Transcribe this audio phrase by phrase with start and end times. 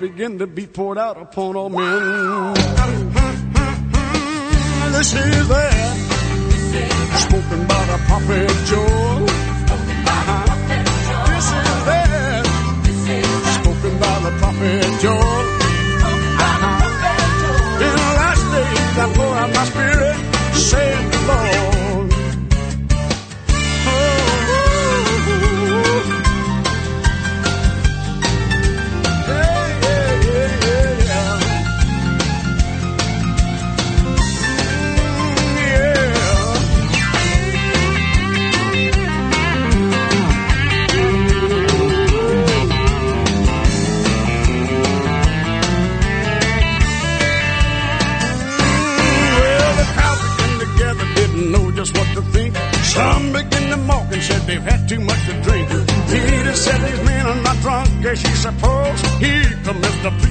[0.00, 2.54] Began to be poured out upon all men.
[4.92, 5.96] This is that
[7.18, 9.26] spoken by the prophet Joel.
[11.26, 12.46] This is that
[13.60, 15.57] spoken by the prophet Joel.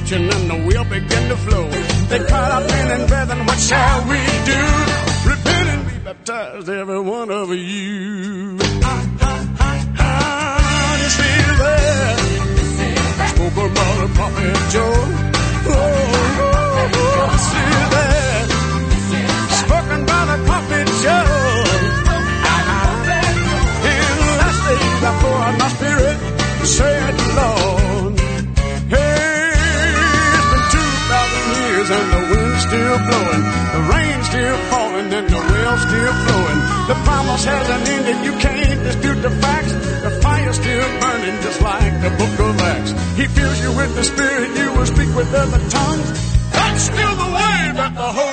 [0.08, 0.47] Preaching and
[35.18, 36.60] and the well's still flowing.
[36.92, 39.74] The promise hasn't ended, you can't dispute the facts.
[40.06, 42.92] The fire's still burning just like the book of Acts.
[43.18, 46.08] He fills you with the Spirit, you will speak with other tongues.
[46.54, 48.27] That's still the way that the Holy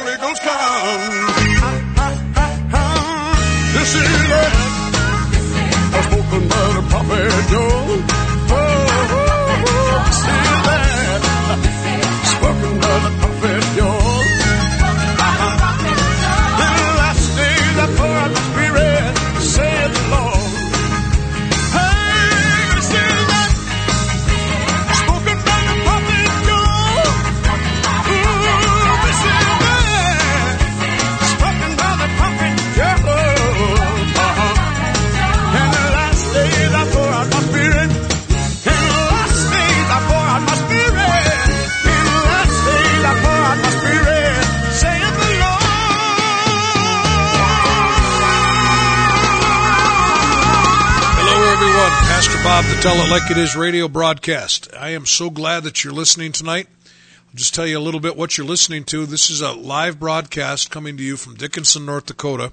[52.54, 54.72] Bob, the Tell It Like It Is radio broadcast.
[54.78, 56.68] I am so glad that you're listening tonight.
[56.86, 59.06] I'll just tell you a little bit what you're listening to.
[59.06, 62.52] This is a live broadcast coming to you from Dickinson, North Dakota.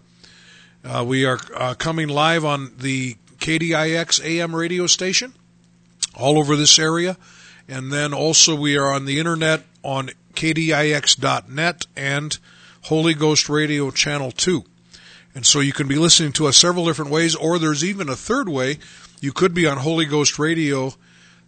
[0.83, 5.33] Uh, we are uh, coming live on the KDIX AM radio station
[6.15, 7.15] all over this area.
[7.67, 12.39] And then also we are on the internet on KDIX.net and
[12.85, 14.63] Holy Ghost Radio Channel 2.
[15.33, 18.15] And so you can be listening to us several different ways, or there's even a
[18.15, 18.79] third way.
[19.21, 20.95] You could be on Holy Ghost Radio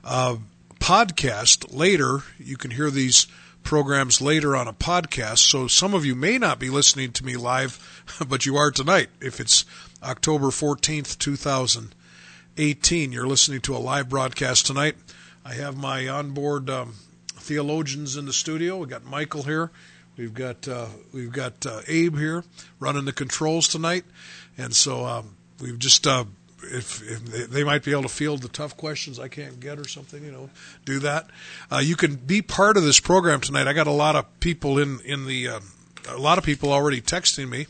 [0.03, 0.35] uh,
[0.75, 2.19] podcast later.
[2.37, 3.25] You can hear these
[3.63, 5.39] programs later on a podcast.
[5.39, 9.09] So some of you may not be listening to me live, but you are tonight.
[9.19, 9.65] If it's
[10.03, 14.95] October 14th, 2018, you're listening to a live broadcast tonight.
[15.43, 16.93] I have my onboard um,
[17.33, 18.77] theologians in the studio.
[18.77, 19.71] We got Michael here.
[20.15, 22.43] We've got uh, we've got uh, Abe here
[22.79, 24.05] running the controls tonight,
[24.59, 26.25] and so um, we've just uh,
[26.63, 29.87] if, if they- might be able to field the tough questions I can't get or
[29.87, 30.49] something, you know,
[30.85, 31.27] do that.
[31.71, 33.67] Uh, you can be part of this program tonight.
[33.67, 35.59] I got a lot of people in in the uh,
[36.09, 37.67] a lot of people already texting me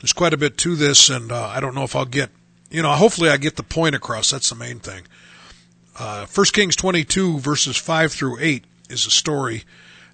[0.00, 2.30] There's quite a bit to this, and uh, I don't know if I'll get,
[2.70, 4.30] you know, hopefully I get the point across.
[4.30, 5.02] That's the main thing.
[5.98, 9.64] Uh, 1 Kings 22, verses 5 through 8 is a story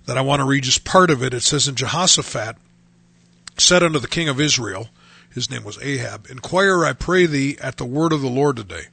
[0.06, 1.34] that I want to read just part of it.
[1.34, 2.56] It says, And Jehoshaphat
[3.58, 4.88] said unto the king of Israel,
[5.30, 8.84] his name was Ahab, Inquire, I pray thee, at the word of the Lord today.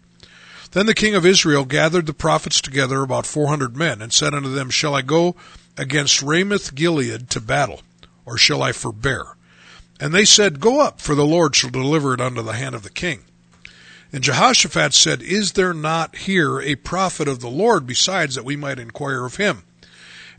[0.71, 4.33] Then the king of Israel gathered the prophets together, about four hundred men, and said
[4.33, 5.35] unto them, Shall I go
[5.77, 7.81] against Ramoth Gilead to battle,
[8.25, 9.35] or shall I forbear?
[9.99, 12.83] And they said, Go up, for the Lord shall deliver it unto the hand of
[12.83, 13.25] the king.
[14.13, 18.55] And Jehoshaphat said, Is there not here a prophet of the Lord besides that we
[18.55, 19.63] might inquire of him?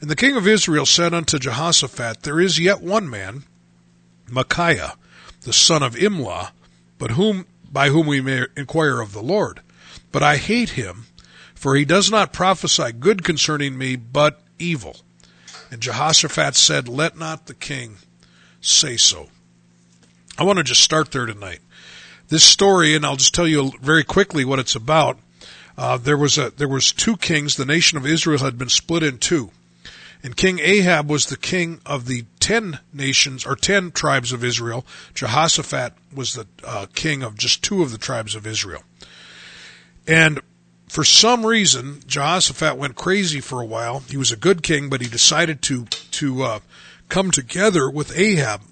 [0.00, 3.44] And the king of Israel said unto Jehoshaphat, There is yet one man,
[4.28, 4.94] Micaiah,
[5.42, 6.50] the son of Imlah,
[6.98, 9.60] but whom by whom we may inquire of the Lord.
[10.12, 11.06] But I hate him,
[11.54, 14.98] for he does not prophesy good concerning me, but evil.
[15.70, 17.96] And Jehoshaphat said, Let not the king
[18.60, 19.28] say so.
[20.38, 21.60] I want to just start there tonight.
[22.28, 25.18] This story, and I'll just tell you very quickly what it's about.
[25.76, 27.56] Uh, there was a there was two kings.
[27.56, 29.50] The nation of Israel had been split in two,
[30.22, 34.86] and King Ahab was the king of the ten nations or ten tribes of Israel.
[35.14, 38.82] Jehoshaphat was the uh, king of just two of the tribes of Israel.
[40.06, 40.40] And
[40.88, 44.00] for some reason, Jehoshaphat went crazy for a while.
[44.00, 46.60] He was a good king, but he decided to to uh,
[47.08, 48.62] come together with Ahab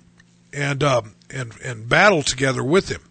[0.53, 3.03] and um, and and battle together with him.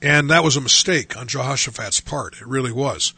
[0.00, 2.34] And that was a mistake on Jehoshaphat's part.
[2.40, 3.12] It really was.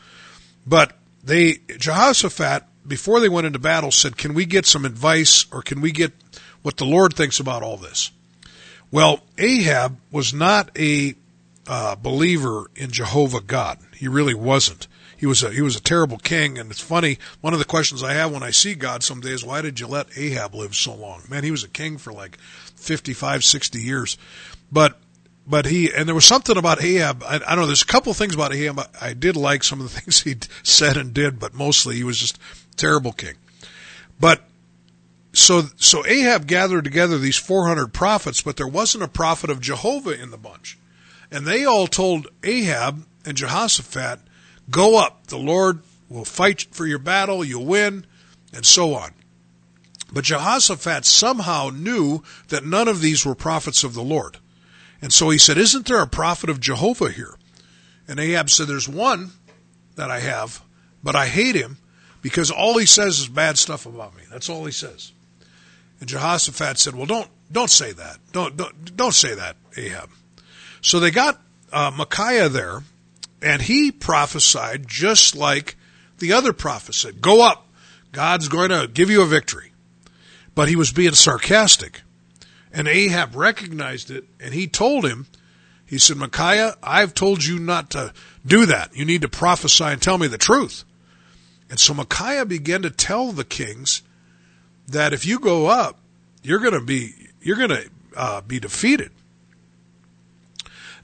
[0.67, 5.63] But they Jehoshaphat before they went into battle said, "Can we get some advice or
[5.63, 6.13] can we get
[6.63, 8.11] what the Lord thinks about all this?"
[8.91, 11.15] Well, Ahab was not a
[11.67, 13.79] uh, believer in Jehovah God.
[13.97, 14.87] He really wasn't.
[15.17, 17.19] He was a he was a terrible king, and it's funny.
[17.41, 19.87] One of the questions I have when I see God some days, why did you
[19.87, 21.23] let Ahab live so long?
[21.29, 22.37] Man, he was a king for like
[22.77, 24.19] 55, 60 years,
[24.71, 24.99] but
[25.47, 27.23] but he and there was something about Ahab.
[27.23, 27.67] I, I don't know.
[27.67, 28.81] There's a couple things about Ahab.
[28.81, 32.05] I, I did like some of the things he said and did, but mostly he
[32.05, 32.39] was just
[32.77, 33.35] terrible king.
[34.19, 34.43] But
[35.33, 40.21] so so Ahab gathered together these 400 prophets, but there wasn't a prophet of Jehovah
[40.21, 40.77] in the bunch.
[41.35, 44.21] And they all told Ahab and Jehoshaphat,
[44.71, 48.07] Go up, the Lord will fight for your battle, you'll win,
[48.53, 49.11] and so on.
[50.13, 54.39] But Jehoshaphat somehow knew that none of these were prophets of the Lord.
[55.03, 57.35] And so he said, Isn't there a prophet of Jehovah here?
[58.07, 59.33] And Ahab said, There's one
[59.97, 60.63] that I have,
[61.03, 61.79] but I hate him
[62.23, 64.23] because all he says is bad stuff about me.
[64.31, 65.11] That's all he says.
[65.99, 68.19] And Jehoshaphat said, Well, don't, don't say that.
[68.31, 70.11] Don't, don't, don't say that, Ahab.
[70.85, 71.41] So they got
[71.73, 72.83] uh, Micaiah there,
[73.41, 75.77] and he prophesied just like
[76.19, 77.67] the other prophets said Go up,
[78.13, 79.73] God's going to give you a victory.
[80.55, 82.03] But he was being sarcastic.
[82.71, 85.27] And Ahab recognized it, and he told him,
[85.87, 88.13] he said, Micaiah, I've told you not to
[88.45, 88.95] do that.
[88.95, 90.85] You need to prophesy and tell me the truth.
[91.71, 94.03] And so Micaiah began to tell the kings
[94.89, 95.99] that if you go up,
[96.43, 99.11] you're going to be you're going to uh, be defeated.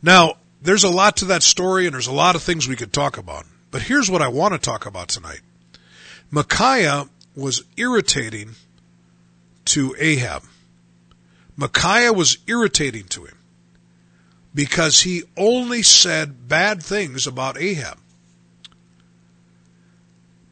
[0.03, 2.93] Now, there's a lot to that story and there's a lot of things we could
[2.93, 3.45] talk about.
[3.71, 5.41] But here's what I want to talk about tonight.
[6.31, 8.51] Micaiah was irritating
[9.67, 10.43] to Ahab.
[11.57, 13.37] Micaiah was irritating to him
[14.55, 17.99] because he only said bad things about Ahab.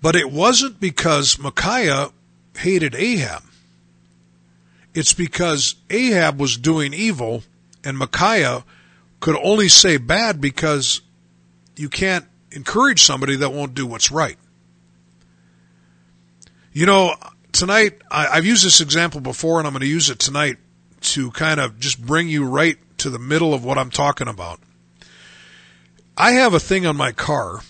[0.01, 2.11] But it wasn't because Micaiah
[2.57, 3.43] hated Ahab.
[4.95, 7.43] It's because Ahab was doing evil
[7.85, 8.65] and Micaiah
[9.21, 11.01] could only say bad because
[11.77, 14.37] you can't encourage somebody that won't do what's right.
[16.73, 17.15] You know,
[17.53, 20.59] tonight, I, have used this example before and I'm going to use it tonight
[21.01, 24.61] to kind of just bring you right to the middle of what I'm talking about.
[26.17, 27.61] I have a thing on my car.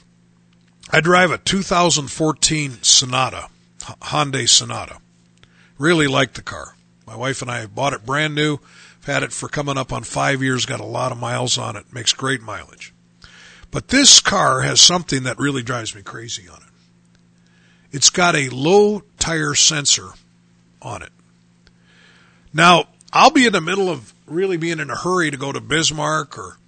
[0.90, 3.48] I drive a 2014 Sonata,
[3.80, 4.98] Hyundai Sonata.
[5.78, 6.74] Really like the car.
[7.06, 8.58] My wife and I bought it brand new.
[9.08, 11.94] Had it for coming up on five years, got a lot of miles on it,
[11.94, 12.92] makes great mileage.
[13.70, 16.68] But this car has something that really drives me crazy on it.
[17.90, 20.10] It's got a low tire sensor
[20.82, 21.08] on it.
[22.52, 25.60] Now, I'll be in the middle of really being in a hurry to go to
[25.62, 26.58] Bismarck or,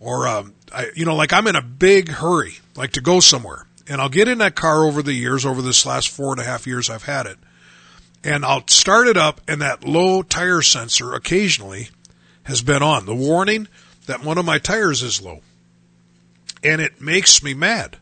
[0.00, 3.66] or, um, I, you know, like I'm in a big hurry, like to go somewhere.
[3.86, 6.44] And I'll get in that car over the years, over this last four and a
[6.44, 7.38] half years I've had it.
[8.24, 11.90] And I'll start it up and that low tire sensor occasionally
[12.44, 13.04] has been on.
[13.04, 13.68] The warning
[14.06, 15.42] that one of my tires is low.
[16.62, 17.98] And it makes me mad.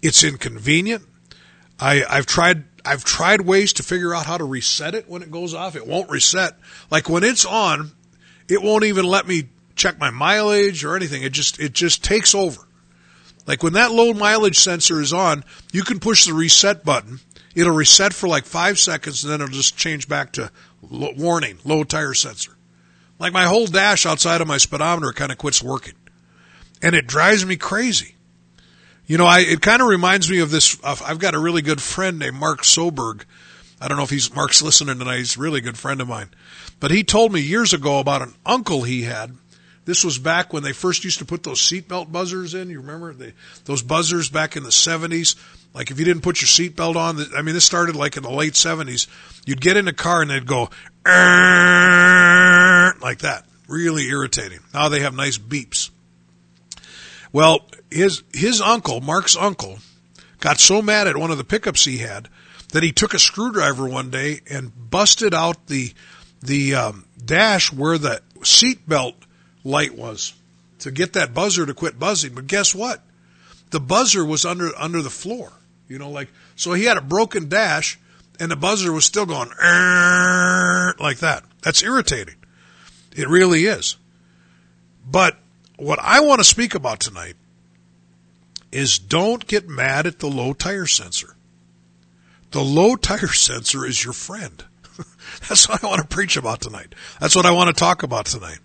[0.00, 1.02] It's inconvenient.
[1.80, 5.30] I, I've tried I've tried ways to figure out how to reset it when it
[5.30, 5.74] goes off.
[5.74, 6.58] It won't reset.
[6.90, 7.92] Like when it's on,
[8.48, 11.22] it won't even let me check my mileage or anything.
[11.22, 12.60] It just it just takes over.
[13.46, 17.20] Like when that low mileage sensor is on, you can push the reset button.
[17.54, 20.50] It'll reset for like five seconds and then it'll just change back to
[20.82, 22.56] warning, low tire sensor.
[23.18, 25.94] Like my whole dash outside of my speedometer kind of quits working.
[26.82, 28.14] And it drives me crazy.
[29.06, 30.78] You know, I, it kind of reminds me of this.
[30.82, 33.24] Uh, I've got a really good friend named Mark Soberg.
[33.80, 35.18] I don't know if he's Mark's listening tonight.
[35.18, 36.30] He's a really good friend of mine.
[36.80, 39.36] But he told me years ago about an uncle he had.
[39.84, 42.70] This was back when they first used to put those seatbelt buzzers in.
[42.70, 43.34] You remember they,
[43.66, 45.36] those buzzers back in the 70s?
[45.74, 48.30] Like if you didn't put your seatbelt on, I mean, this started like in the
[48.30, 49.08] late 70s.
[49.44, 50.70] You'd get in a car and they'd go
[53.00, 53.44] like that.
[53.66, 54.60] Really irritating.
[54.72, 55.90] Now they have nice beeps.
[57.32, 59.78] Well, his his uncle, Mark's uncle,
[60.38, 62.28] got so mad at one of the pickups he had
[62.72, 65.92] that he took a screwdriver one day and busted out the
[66.40, 69.14] the um, dash where the seatbelt
[69.64, 70.34] light was
[70.78, 72.34] to get that buzzer to quit buzzing.
[72.34, 73.02] But guess what?
[73.70, 75.52] The buzzer was under under the floor.
[75.94, 78.00] You know, like so he had a broken dash
[78.40, 79.48] and the buzzer was still going
[80.98, 81.44] like that.
[81.62, 82.34] That's irritating.
[83.14, 83.96] It really is.
[85.08, 85.36] But
[85.76, 87.36] what I want to speak about tonight
[88.72, 91.36] is don't get mad at the low tire sensor.
[92.50, 94.64] The low tire sensor is your friend.
[95.48, 96.92] That's what I want to preach about tonight.
[97.20, 98.58] That's what I want to talk about tonight.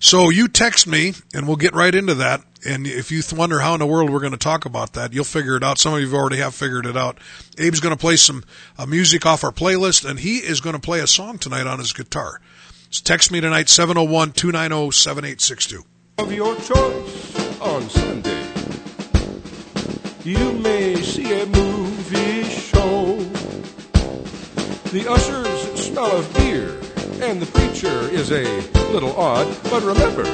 [0.00, 2.42] So you text me and we'll get right into that.
[2.66, 5.24] And if you wonder how in the world we're going to talk about that, you'll
[5.24, 5.78] figure it out.
[5.78, 7.18] Some of you already have figured it out.
[7.58, 8.44] Abe's going to play some
[8.76, 11.78] uh, music off our playlist and he is going to play a song tonight on
[11.78, 12.40] his guitar.
[12.90, 15.84] So text me tonight, 701-290-7862.
[16.18, 18.48] Of your choice on Sunday
[20.28, 23.16] you may see a movie show.
[24.92, 26.78] The ushers smell of beer,
[27.26, 28.44] and the preacher is a
[28.92, 30.24] little odd, but remember,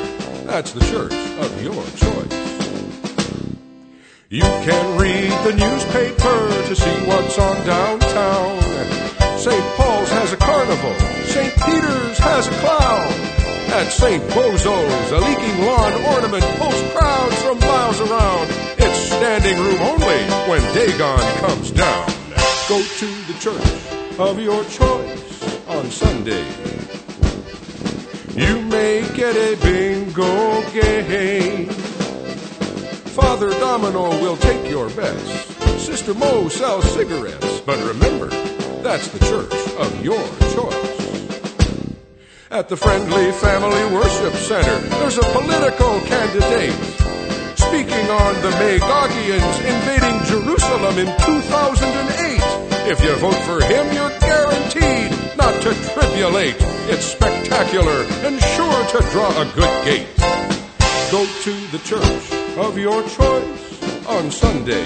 [0.44, 2.54] that's the church of your choice.
[4.30, 8.60] You can read the newspaper to see what's on downtown.
[9.38, 9.64] St.
[9.76, 10.94] Paul's has a carnival,
[11.26, 11.52] St.
[11.54, 13.12] Peter's has a clown.
[13.74, 14.22] At St.
[14.30, 18.48] Bozo's, a leaking lawn ornament pulls crowds from miles around
[18.78, 22.06] It's standing room only when Dagon comes down.
[22.68, 26.46] Go to the church of your choice on Sunday.
[28.36, 28.62] You
[28.94, 31.66] may get a bingo game.
[33.18, 35.30] Father Domino will take your bets.
[35.82, 38.28] Sister Mo sells cigarettes, but remember,
[38.82, 40.22] that's the church of your
[40.54, 40.92] choice.
[42.50, 46.78] At the Friendly Family Worship Center, there's a political candidate
[47.58, 52.92] speaking on the Magogians invading Jerusalem in 2008.
[52.92, 55.13] If you vote for him, you're guaranteed
[55.64, 56.56] to tribulate.
[56.90, 60.06] It's spectacular and sure to draw a good gate.
[61.10, 64.84] Go to the church of your choice on Sunday.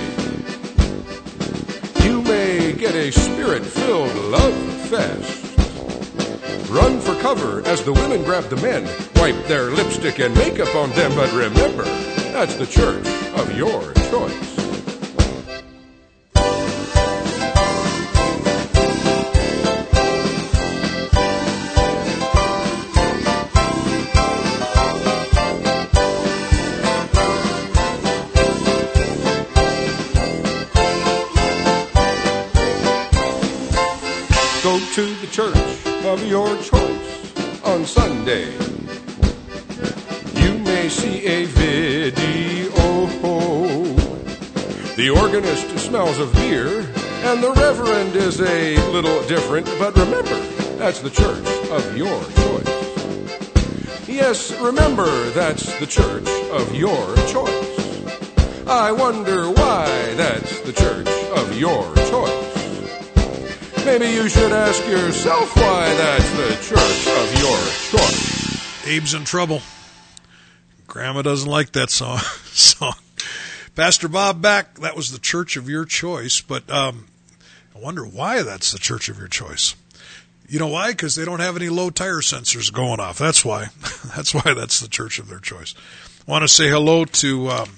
[2.05, 4.55] You may get a spirit filled love
[4.89, 5.59] fest.
[6.71, 8.85] Run for cover as the women grab the men,
[9.17, 11.83] wipe their lipstick and makeup on them, but remember,
[12.31, 13.05] that's the church
[13.35, 14.58] of your choice.
[36.09, 38.51] Of your choice on Sunday.
[40.41, 42.71] You may see a video.
[44.97, 46.81] The organist smells of beer,
[47.29, 50.41] and the reverend is a little different, but remember,
[50.79, 54.09] that's the church of your choice.
[54.09, 58.67] Yes, remember, that's the church of your choice.
[58.67, 62.38] I wonder why that's the church of your choice.
[63.89, 68.87] Maybe you should ask yourself why that's the church of your choice.
[68.87, 69.63] Abe's in trouble.
[70.87, 72.19] Grandma doesn't like that song.
[72.53, 72.93] song.
[73.75, 74.75] Pastor Bob back.
[74.81, 77.07] That was the church of your choice, but um,
[77.75, 79.75] I wonder why that's the church of your choice.
[80.47, 80.91] You know why?
[80.91, 83.17] Because they don't have any low tire sensors going off.
[83.17, 83.69] That's why.
[84.15, 85.75] that's why that's the church of their choice.
[86.29, 87.71] I want to say hello to, um,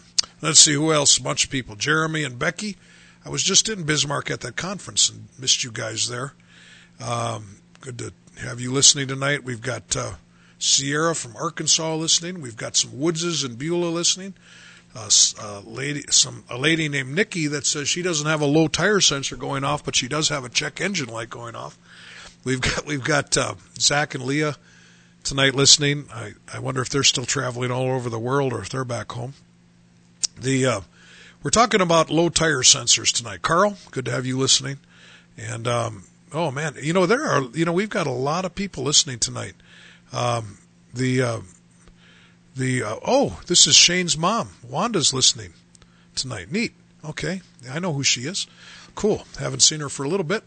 [0.42, 1.76] let's see who else, a bunch of people.
[1.76, 2.78] Jeremy and Becky.
[3.24, 6.32] I was just in Bismarck at that conference and missed you guys there.
[7.04, 9.44] Um, good to have you listening tonight.
[9.44, 10.12] We've got uh,
[10.58, 12.40] Sierra from Arkansas listening.
[12.40, 14.34] We've got some Woodses and Beulah listening
[14.94, 15.08] uh,
[15.40, 19.00] a lady, some a lady named Nikki that says she doesn't have a low tire
[19.00, 21.78] sensor going off, but she does have a check engine light going off.
[22.44, 24.56] We've got we've got uh, Zach and Leah
[25.22, 26.06] tonight listening.
[26.12, 29.12] I, I wonder if they're still traveling all over the world or if they're back
[29.12, 29.34] home.
[30.38, 30.80] The uh,
[31.42, 33.42] we're talking about low tire sensors tonight.
[33.42, 34.78] Carl, good to have you listening.
[35.38, 38.54] And um, oh man, you know there are you know we've got a lot of
[38.54, 39.54] people listening tonight.
[40.12, 40.58] Um,
[40.92, 41.40] the uh,
[42.56, 44.50] the uh, oh, this is Shane's mom.
[44.68, 45.54] Wanda's listening
[46.14, 46.52] tonight.
[46.52, 46.72] Neat.
[47.04, 48.46] Okay, I know who she is.
[48.94, 49.24] Cool.
[49.38, 50.44] Haven't seen her for a little bit.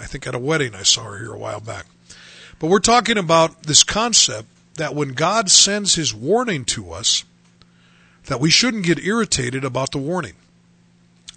[0.00, 1.86] I think at a wedding I saw her here a while back.
[2.58, 7.24] But we're talking about this concept that when God sends his warning to us,
[8.26, 10.34] that we shouldn't get irritated about the warning.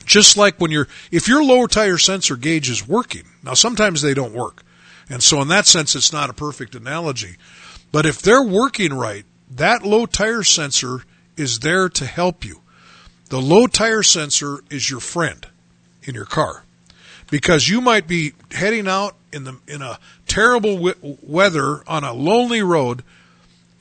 [0.05, 4.13] Just like when you're, if your lower tire sensor gauge is working, now sometimes they
[4.13, 4.63] don't work.
[5.09, 7.37] And so in that sense, it's not a perfect analogy.
[7.91, 11.03] But if they're working right, that low tire sensor
[11.37, 12.61] is there to help you.
[13.29, 15.47] The low tire sensor is your friend
[16.03, 16.63] in your car
[17.29, 22.61] because you might be heading out in the in a terrible weather on a lonely
[22.61, 23.03] road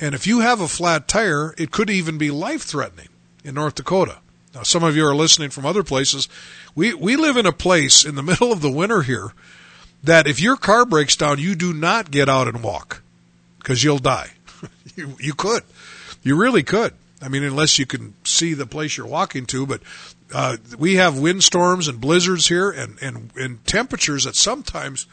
[0.03, 3.09] and if you have a flat tire it could even be life threatening
[3.45, 4.19] in North Dakota.
[4.55, 6.29] Now some of you are listening from other places.
[6.75, 9.33] We we live in a place in the middle of the winter here
[10.03, 13.03] that if your car breaks down you do not get out and walk
[13.59, 14.33] because you'll die.
[14.97, 15.63] you, you could.
[16.23, 16.95] You really could.
[17.23, 19.81] I mean, unless you can see the place you're walking to, but
[20.35, 25.07] uh, we have windstorms and blizzards here, and, and, and temperatures that sometimes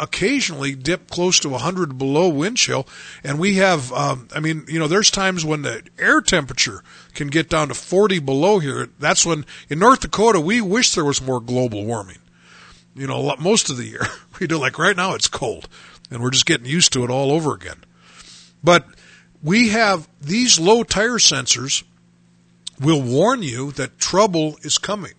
[0.00, 2.86] occasionally dip close to 100 below wind chill.
[3.22, 6.82] And we have, um, I mean, you know, there's times when the air temperature
[7.14, 8.88] can get down to 40 below here.
[8.98, 12.18] That's when, in North Dakota, we wish there was more global warming.
[12.94, 14.06] You know, most of the year.
[14.40, 15.68] We do, like right now, it's cold,
[16.10, 17.84] and we're just getting used to it all over again.
[18.64, 18.84] But
[19.44, 21.84] we have these low tire sensors
[22.80, 25.12] will warn you that trouble is coming.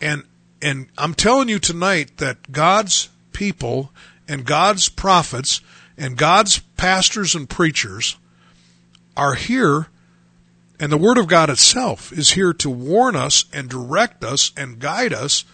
[0.00, 0.24] And
[0.62, 3.10] and I'm telling you tonight that God's
[3.40, 3.90] people
[4.28, 5.62] and God's prophets
[5.96, 8.18] and God's pastors and preachers
[9.16, 9.86] are here
[10.78, 14.78] and the word of God itself is here to warn us and direct us and
[14.78, 15.46] guide us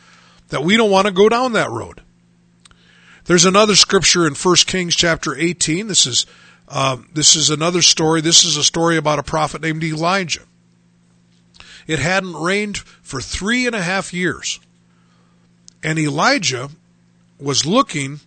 [0.49, 2.03] that we don't want to go down that road.
[3.27, 5.87] There's another scripture in 1 Kings chapter 18.
[5.87, 6.27] This is
[6.69, 8.21] um, this is another story.
[8.21, 10.43] This is a story about a prophet named Elijah.
[11.87, 14.59] It hadn't rained for three and a half years.
[15.85, 16.71] And Elijah
[17.39, 18.21] was looking,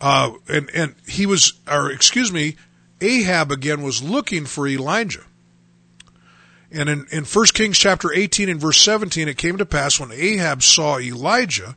[0.00, 2.56] uh, and, and he was, or excuse me,
[3.00, 5.24] Ahab again was looking for Elijah.
[6.70, 10.10] And in, in 1 Kings chapter 18 and verse 17, it came to pass when
[10.10, 11.76] Ahab saw Elijah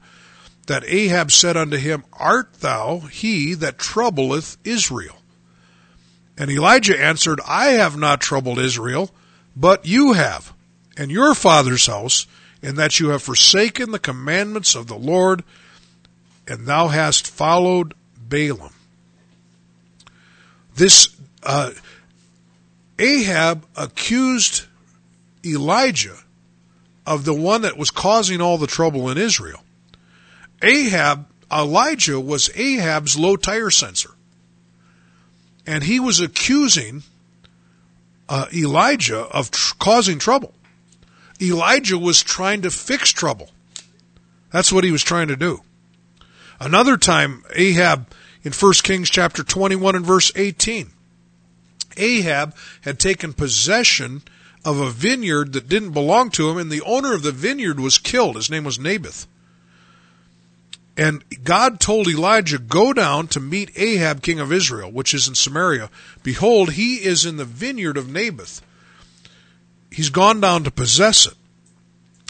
[0.66, 5.18] that Ahab said unto him, Art thou he that troubleth Israel?
[6.38, 9.12] And Elijah answered, I have not troubled Israel,
[9.56, 10.54] but you have,
[10.96, 12.28] and your father's house,
[12.62, 15.44] in that you have forsaken the commandments of the Lord,
[16.48, 17.94] and thou hast followed
[18.28, 18.72] Baalim.
[20.76, 21.72] This, uh,
[23.00, 24.66] Ahab accused
[25.46, 26.18] Elijah
[27.06, 29.64] of the one that was causing all the trouble in Israel.
[30.62, 34.12] Ahab, Elijah was Ahab's low tire sensor
[35.68, 37.04] and he was accusing
[38.30, 40.54] uh, Elijah of tr- causing trouble.
[41.42, 43.52] Elijah was trying to fix trouble.
[44.52, 45.62] That's what he was trying to do.
[46.60, 48.08] Another time, Ahab
[48.44, 50.92] in 1 Kings chapter 21 and verse 18.
[51.98, 54.22] Ahab had taken possession
[54.66, 57.98] of a vineyard that didn't belong to him, and the owner of the vineyard was
[57.98, 58.36] killed.
[58.36, 59.28] His name was Naboth.
[60.98, 65.36] And God told Elijah, Go down to meet Ahab, king of Israel, which is in
[65.36, 65.92] Samaria.
[66.24, 68.62] Behold, he is in the vineyard of Naboth.
[69.92, 71.37] He's gone down to possess it.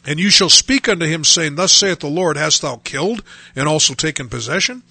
[0.08, 3.22] And you shall speak unto him, saying, Thus saith the Lord, Hast thou killed
[3.58, 4.84] and also taken possession?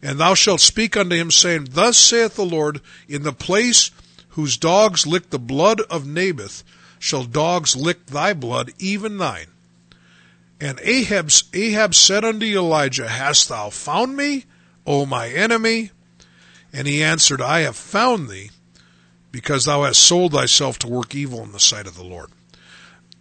[0.00, 3.90] And thou shalt speak unto him, saying, Thus saith the Lord, In the place
[4.30, 6.64] whose dogs licked the blood of Naboth,
[6.98, 9.48] shall dogs lick thy blood, even thine.
[10.58, 14.46] And Ahab, Ahab said unto Elijah, Hast thou found me,
[14.86, 15.90] O my enemy?
[16.72, 18.50] And he answered, I have found thee,
[19.30, 22.30] because thou hast sold thyself to work evil in the sight of the Lord.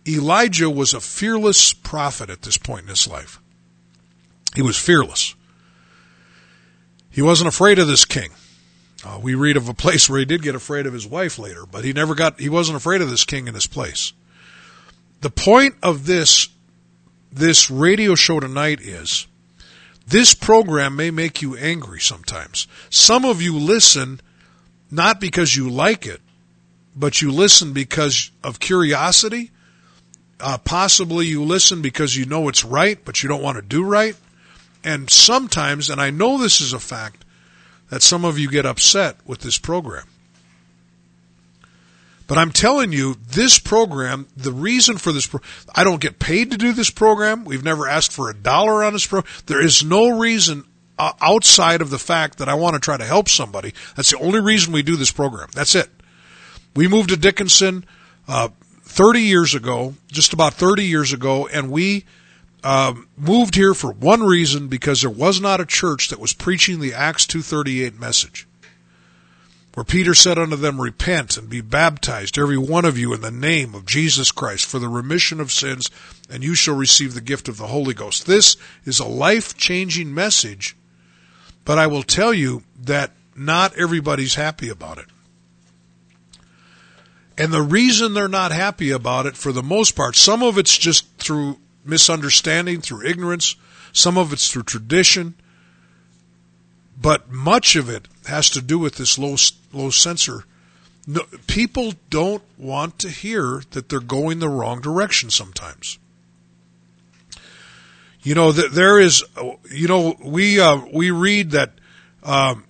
[0.08, 3.40] Elijah was a fearless prophet at this point in his life.
[4.56, 5.36] He was fearless.
[7.10, 8.32] He wasn't afraid of this king.
[9.06, 11.66] Uh, we read of a place where he did get afraid of his wife later,
[11.66, 14.14] but he never got, he wasn't afraid of this king in this place.
[15.22, 16.50] The point of this,
[17.32, 19.28] this radio show tonight is,
[20.08, 22.68] this program may make you angry sometimes.
[22.90, 24.20] Some of you listen
[24.90, 26.22] not because you like it,
[26.96, 29.52] but you listen because of curiosity
[30.42, 33.84] uh, possibly you listen because you know it's right, but you don't want to do
[33.84, 34.16] right.
[34.84, 37.24] And sometimes, and I know this is a fact,
[37.90, 40.06] that some of you get upset with this program.
[42.28, 45.42] But I'm telling you, this program, the reason for this, pro-
[45.76, 47.44] I don't get paid to do this program.
[47.44, 49.32] We've never asked for a dollar on this program.
[49.48, 50.64] There is no reason
[50.98, 53.74] uh, outside of the fact that I want to try to help somebody.
[53.98, 55.50] That's the only reason we do this program.
[55.54, 55.90] That's it.
[56.74, 57.86] We moved to Dickinson.
[58.30, 58.50] Uh,
[58.92, 62.04] 30 years ago, just about 30 years ago, and we
[62.62, 66.82] um, moved here for one reason because there was not a church that was preaching
[66.82, 68.46] the Acts 238 message.
[69.74, 73.32] Where Peter said unto them, Repent and be baptized, every one of you, in the
[73.32, 75.90] name of Jesus Christ for the remission of sins,
[76.30, 78.26] and you shall receive the gift of the Holy Ghost.
[78.26, 80.76] This is a life changing message,
[81.64, 85.06] but I will tell you that not everybody's happy about it.
[87.38, 90.78] And the reason they're not happy about it, for the most part, some of it's
[90.78, 93.56] just through misunderstanding, through ignorance,
[93.94, 95.36] some of it's through tradition,
[97.00, 99.36] but much of it has to do with this low
[99.74, 100.46] low sensor.
[101.08, 105.98] No, people don't want to hear that they're going the wrong direction sometimes.
[108.22, 109.24] You know that there is,
[109.72, 111.72] you know, we uh, we read that,
[112.22, 112.66] um,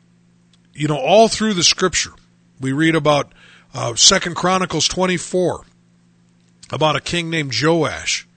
[0.74, 2.13] you know, all through the scripture,
[2.62, 3.34] we read about
[3.73, 5.65] uh, Second Chronicles 24
[6.71, 8.27] about a king named Joash.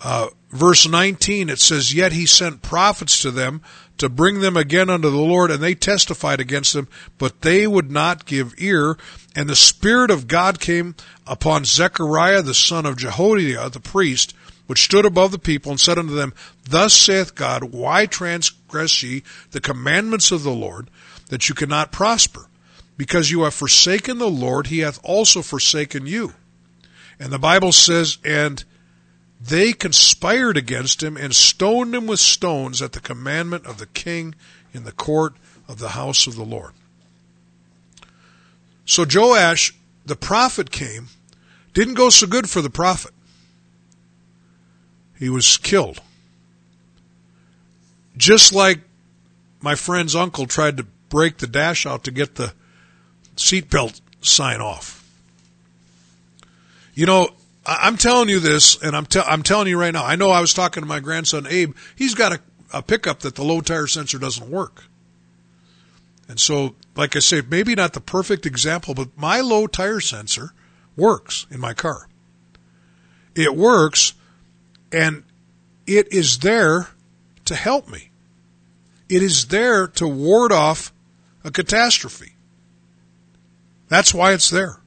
[0.00, 3.62] Uh, verse 19, it says, Yet he sent prophets to them
[3.96, 7.90] to bring them again unto the Lord, and they testified against them, but they would
[7.90, 8.98] not give ear.
[9.36, 10.94] And the Spirit of God came
[11.26, 14.34] upon Zechariah the son of Jehoiada the priest,
[14.66, 16.34] which stood above the people, and said unto them,
[16.68, 20.90] Thus saith God, Why transgress ye the commandments of the Lord,
[21.28, 22.48] that you cannot prosper?
[22.96, 26.34] Because you have forsaken the Lord, he hath also forsaken you.
[27.18, 28.64] And the Bible says, and
[29.40, 34.34] they conspired against him and stoned him with stones at the commandment of the king
[34.72, 35.34] in the court
[35.68, 36.72] of the house of the Lord.
[38.86, 39.74] So Joash,
[40.06, 41.08] the prophet came,
[41.72, 43.12] didn't go so good for the prophet.
[45.18, 46.00] He was killed.
[48.16, 48.80] Just like
[49.60, 52.52] my friend's uncle tried to break the dash out to get the
[53.36, 55.00] seatbelt sign off.
[56.94, 57.30] You know,
[57.66, 60.04] I'm telling you this, and I'm, te- I'm telling you right now.
[60.04, 61.74] I know I was talking to my grandson Abe.
[61.96, 62.40] He's got a,
[62.72, 64.84] a pickup that the low tire sensor doesn't work.
[66.28, 70.52] And so, like I say, maybe not the perfect example, but my low tire sensor
[70.96, 72.08] works in my car.
[73.34, 74.14] It works,
[74.92, 75.24] and
[75.86, 76.88] it is there
[77.46, 78.10] to help me.
[79.08, 80.92] It is there to ward off
[81.42, 82.33] a catastrophe.
[83.88, 84.80] That's why it's there.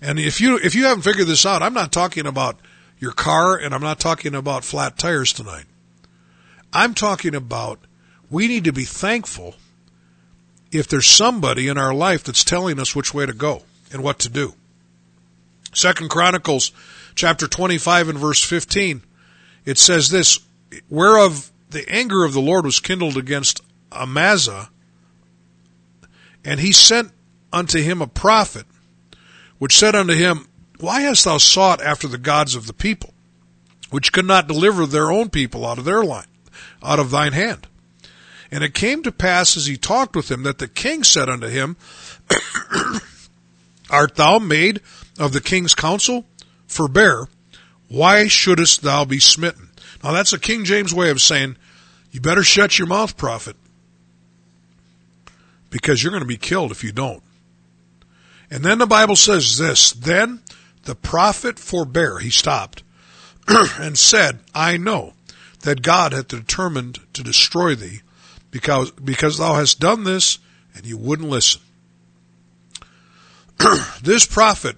[0.00, 2.58] And if you if you haven't figured this out, I'm not talking about
[2.98, 5.64] your car and I'm not talking about flat tires tonight.
[6.72, 7.80] I'm talking about
[8.30, 9.54] we need to be thankful
[10.72, 14.18] if there's somebody in our life that's telling us which way to go and what
[14.20, 14.54] to do.
[15.72, 16.72] Second Chronicles
[17.14, 19.02] chapter 25 and verse 15
[19.64, 20.38] it says this
[20.90, 24.68] whereof the anger of the Lord was kindled against Amaziah
[26.44, 27.10] and he sent
[27.52, 28.66] unto him a prophet,
[29.58, 33.12] which said unto him, Why hast thou sought after the gods of the people,
[33.90, 36.26] which could not deliver their own people out of their line,
[36.82, 37.66] out of thine hand?
[38.50, 41.48] And it came to pass as he talked with him that the king said unto
[41.48, 41.76] him,
[43.90, 44.80] Art thou made
[45.18, 46.24] of the king's counsel?
[46.66, 47.28] Forbear,
[47.88, 49.70] why shouldest thou be smitten?
[50.02, 51.56] Now that's a King James way of saying,
[52.10, 53.56] You better shut your mouth, prophet,
[55.70, 57.22] because you're going to be killed if you don't.
[58.50, 60.40] And then the Bible says this Then
[60.84, 62.82] the prophet forbore, he stopped,
[63.48, 65.14] and said, I know
[65.60, 68.02] that God hath determined to destroy thee,
[68.50, 70.38] because, because thou hast done this,
[70.74, 71.60] and you wouldn't listen.
[74.02, 74.76] this prophet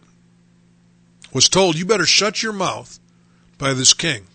[1.33, 2.99] was told, You better shut your mouth
[3.59, 4.27] by this king,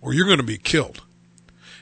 [0.00, 1.02] or you're going to be killed.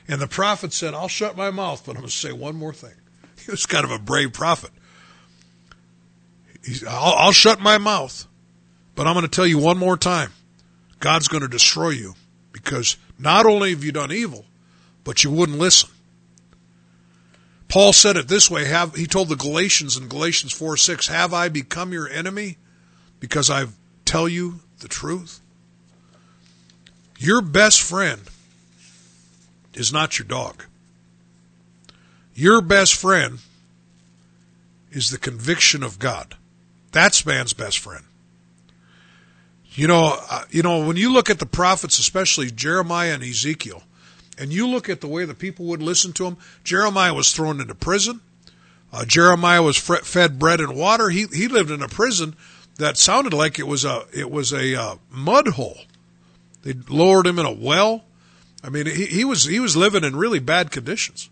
[0.07, 2.73] And the prophet said, I'll shut my mouth, but I'm going to say one more
[2.73, 2.93] thing.
[3.45, 4.71] He was kind of a brave prophet.
[6.87, 8.27] I'll, I'll shut my mouth,
[8.95, 10.31] but I'm going to tell you one more time
[10.99, 12.15] God's going to destroy you
[12.51, 14.45] because not only have you done evil,
[15.03, 15.89] but you wouldn't listen.
[17.69, 18.65] Paul said it this way.
[18.65, 22.57] Have, he told the Galatians in Galatians 4 6, Have I become your enemy
[23.19, 23.65] because I
[24.05, 25.41] tell you the truth?
[27.17, 28.21] Your best friend
[29.73, 30.63] is not your dog.
[32.35, 33.39] Your best friend
[34.91, 36.35] is the conviction of God.
[36.91, 38.05] That's man's best friend.
[39.71, 43.83] You know, uh, you know when you look at the prophets, especially Jeremiah and Ezekiel,
[44.37, 46.37] and you look at the way the people would listen to him.
[46.63, 48.21] Jeremiah was thrown into prison.
[48.91, 51.09] Uh, Jeremiah was fed bread and water.
[51.09, 52.35] He he lived in a prison
[52.77, 55.79] that sounded like it was a it was a uh, mud hole.
[56.63, 58.03] They lowered him in a well.
[58.63, 61.29] I mean, he, he was he was living in really bad conditions.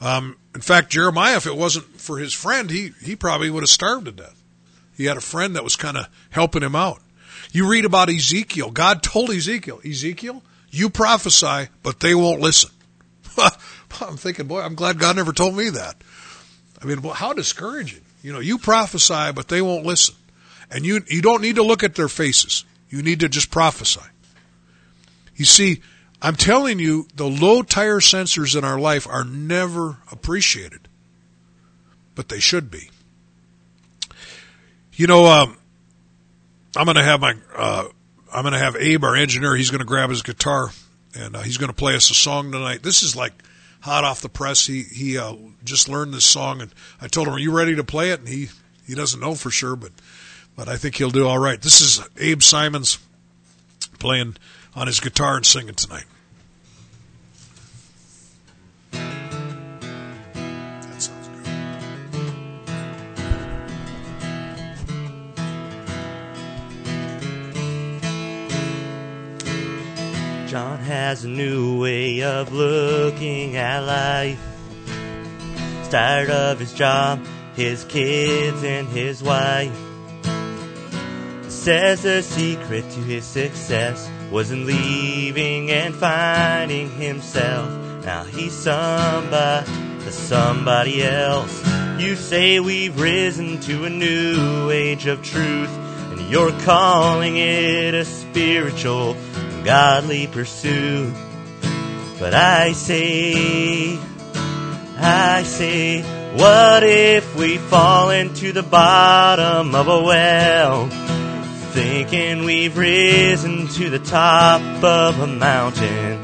[0.00, 3.70] Um, in fact, Jeremiah, if it wasn't for his friend, he, he probably would have
[3.70, 4.40] starved to death.
[4.96, 7.00] He had a friend that was kind of helping him out.
[7.52, 8.70] You read about Ezekiel.
[8.70, 12.70] God told Ezekiel, Ezekiel, you prophesy, but they won't listen.
[14.00, 15.96] I'm thinking, boy, I'm glad God never told me that.
[16.82, 18.02] I mean, how discouraging.
[18.22, 20.14] You know, you prophesy, but they won't listen.
[20.70, 22.64] And you, you don't need to look at their faces.
[22.88, 24.00] You need to just prophesy.
[25.36, 25.82] You see,
[26.24, 30.88] I'm telling you, the low tire sensors in our life are never appreciated,
[32.14, 32.88] but they should be.
[34.94, 35.58] You know, um,
[36.74, 37.88] I'm going to have my, uh,
[38.32, 39.54] I'm going to have Abe, our engineer.
[39.54, 40.70] He's going to grab his guitar
[41.14, 42.82] and uh, he's going to play us a song tonight.
[42.82, 43.32] This is like
[43.80, 44.66] hot off the press.
[44.66, 47.84] He he uh, just learned this song, and I told him, "Are you ready to
[47.84, 48.48] play it?" And he
[48.86, 49.92] he doesn't know for sure, but
[50.56, 51.60] but I think he'll do all right.
[51.60, 52.98] This is Abe Simons
[53.98, 54.36] playing
[54.74, 56.04] on his guitar and singing tonight.
[70.54, 74.38] John has a new way of looking at life.
[74.86, 79.76] He's tired of his job, his kids, and his wife.
[81.48, 87.68] Says the secret to his success was in leaving and finding himself.
[88.04, 89.68] Now he's somebody,
[90.08, 91.66] somebody else.
[91.98, 95.70] You say we've risen to a new age of truth,
[96.12, 99.16] and you're calling it a spiritual
[99.64, 101.12] godly pursuit.
[102.18, 103.98] But I say,
[104.98, 106.02] I say,
[106.36, 110.88] what if we fall into the bottom of a well?
[111.72, 116.20] Thinking we've risen to the top of a mountain.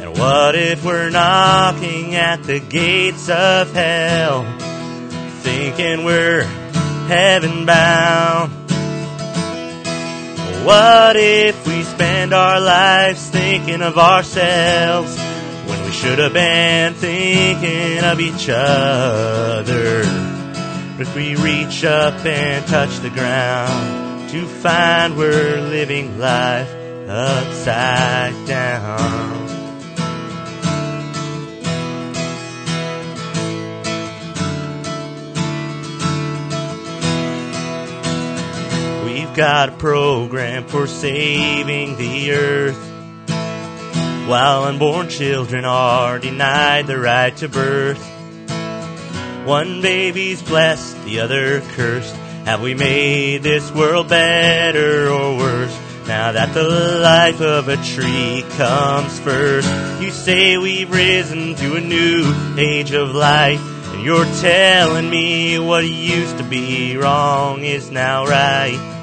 [0.00, 4.44] And what if we're knocking at the gates of hell?
[5.40, 6.44] Thinking we're
[7.08, 8.52] heaven bound.
[10.68, 18.04] What if we spend our lives thinking of ourselves when we should have been thinking
[18.04, 20.02] of each other?
[21.00, 26.70] If we reach up and touch the ground to find we're living life
[27.08, 29.57] upside down.
[39.38, 42.76] Got a program for saving the earth.
[44.28, 48.04] While unborn children are denied the right to birth.
[49.46, 52.16] One baby's blessed, the other cursed.
[52.46, 55.78] Have we made this world better or worse?
[56.08, 59.72] Now that the life of a tree comes first,
[60.02, 63.60] you say we've risen to a new age of life.
[63.94, 68.96] And you're telling me what used to be wrong is now right.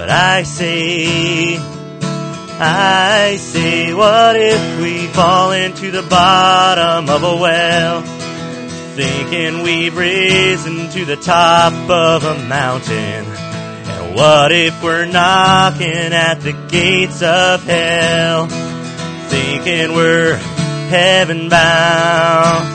[0.00, 1.58] But I say,
[2.58, 8.00] I say, what if we fall into the bottom of a well?
[8.96, 13.26] Thinking we've risen to the top of a mountain.
[13.26, 18.46] And what if we're knocking at the gates of hell?
[19.28, 20.36] thinking we're
[20.88, 22.66] heaven bound.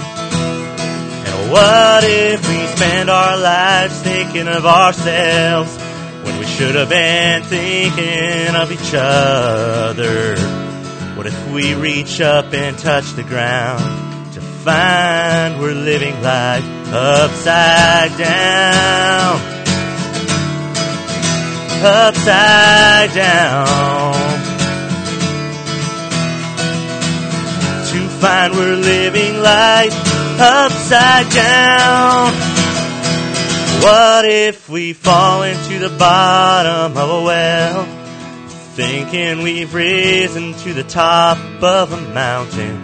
[1.26, 5.85] And what if we spend our lives thinking of ourselves
[6.46, 10.38] we should have been thinking of each other?
[11.16, 18.18] What if we reach up and touch the ground to find we're living life upside
[18.18, 19.42] down?
[21.84, 24.14] Upside down.
[27.92, 29.94] To find we're living life
[30.40, 32.45] upside down.
[33.82, 37.86] What if we fall into the bottom of a well?
[38.76, 42.78] Thinking we've risen to the top of a mountain.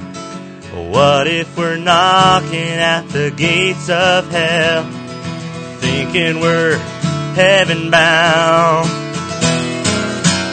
[0.92, 4.84] What if we're knocking at the gates of hell?
[5.80, 6.78] Thinking we're
[7.36, 8.88] heaven bound.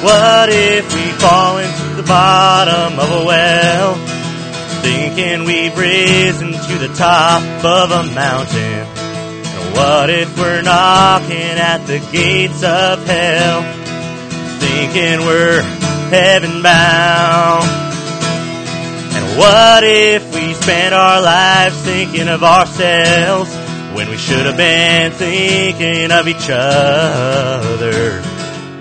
[0.02, 3.94] What if we fall into the bottom of a well?
[4.82, 8.97] Thinking we've risen to the top of a mountain.
[9.78, 13.62] What if we're knocking at the gates of hell?
[14.58, 15.62] Thinking we're
[16.10, 17.64] heaven bound.
[19.14, 23.54] And what if we spent our lives thinking of ourselves
[23.94, 28.20] when we should have been thinking of each other?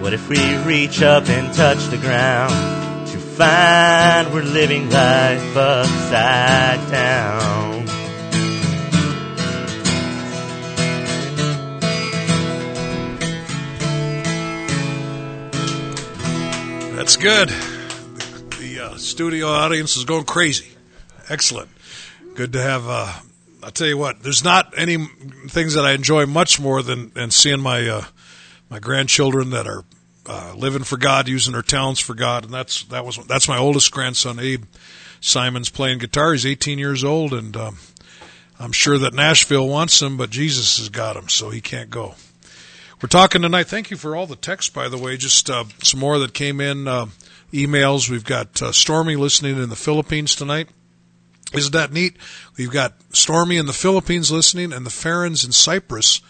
[0.02, 6.92] What if we reach up and touch the ground to find we're living life upside
[6.92, 7.97] down?
[16.98, 17.50] That's good.
[18.60, 20.68] The uh, studio audience is going crazy.
[21.30, 21.70] Excellent.
[22.34, 22.90] Good to have.
[22.90, 23.14] Uh,
[23.62, 24.24] I'll tell you what.
[24.24, 25.06] There's not any
[25.48, 28.06] things that I enjoy much more than than seeing my uh,
[28.72, 29.86] my grandchildren that are
[30.26, 33.60] uh, living for God, using their talents for God, and that's that was that's my
[33.60, 34.64] oldest grandson, Abe
[35.22, 36.32] Simon's playing guitar.
[36.32, 37.78] He's 18 years old, and um,
[38.60, 42.16] I'm sure that Nashville wants him, but Jesus has got him, so he can't go.
[43.00, 43.68] We're talking tonight.
[43.68, 45.18] Thank you for all the text, by the way.
[45.18, 47.06] Just uh, some more that came in, uh,
[47.54, 48.10] emails.
[48.10, 50.70] We've got uh, Stormy listening in the Philippines tonight.
[51.54, 52.18] Isn't that neat?
[52.58, 56.22] We've got Stormy in the Philippines listening, and the Farrens in Cyprus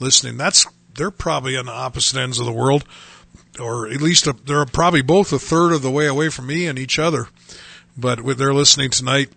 [0.00, 0.38] listening.
[0.38, 2.86] That's they're probably on the opposite ends of the world,
[3.60, 6.66] or at least a, they're probably both a third of the way away from me
[6.66, 7.28] and each other.
[7.98, 9.28] But they're listening tonight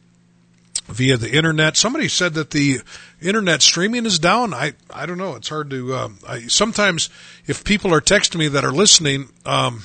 [0.85, 1.75] via the internet.
[1.75, 2.79] Somebody said that the
[3.21, 4.53] internet streaming is down.
[4.53, 5.35] I I don't know.
[5.35, 5.95] It's hard to.
[5.95, 7.09] Um, I, sometimes
[7.45, 9.83] if people are texting me that are listening, um,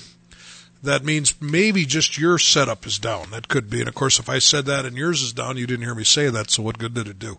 [0.82, 3.30] that means maybe just your setup is down.
[3.30, 3.80] That could be.
[3.80, 6.04] And of course, if I said that and yours is down, you didn't hear me
[6.04, 6.50] say that.
[6.50, 7.38] So what good did it do?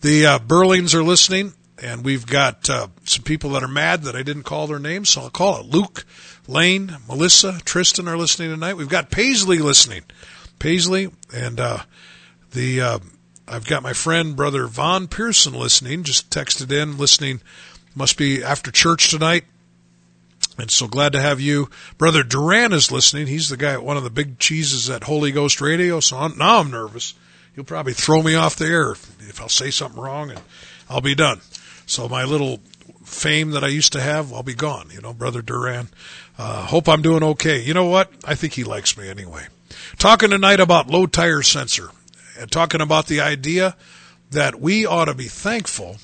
[0.00, 4.16] The uh, Burlings are listening, and we've got uh, some people that are mad that
[4.16, 5.10] I didn't call their names.
[5.10, 5.66] So I'll call it.
[5.66, 6.04] Luke,
[6.46, 8.74] Lane, Melissa, Tristan are listening tonight.
[8.74, 10.02] We've got Paisley listening.
[10.58, 11.58] Paisley and.
[11.58, 11.78] Uh,
[12.52, 12.98] the uh,
[13.52, 16.04] I've got my friend brother Von Pearson listening.
[16.04, 17.42] Just texted in, listening.
[17.94, 19.44] Must be after church tonight.
[20.58, 21.68] And so glad to have you.
[21.98, 23.26] Brother Duran is listening.
[23.26, 26.00] He's the guy, at one of the big cheeses at Holy Ghost Radio.
[26.00, 27.12] So I'm, now I'm nervous.
[27.54, 30.40] He'll probably throw me off the air if I'll say something wrong and
[30.88, 31.42] I'll be done.
[31.84, 32.60] So my little
[33.04, 34.88] fame that I used to have, I'll be gone.
[34.94, 35.88] You know, Brother Duran.
[36.38, 37.60] Uh, hope I'm doing okay.
[37.60, 38.10] You know what?
[38.24, 39.46] I think he likes me anyway.
[39.98, 41.90] Talking tonight about low tire sensor
[42.42, 43.76] Uh, talking about the idea
[44.30, 45.98] that we ought to be thankful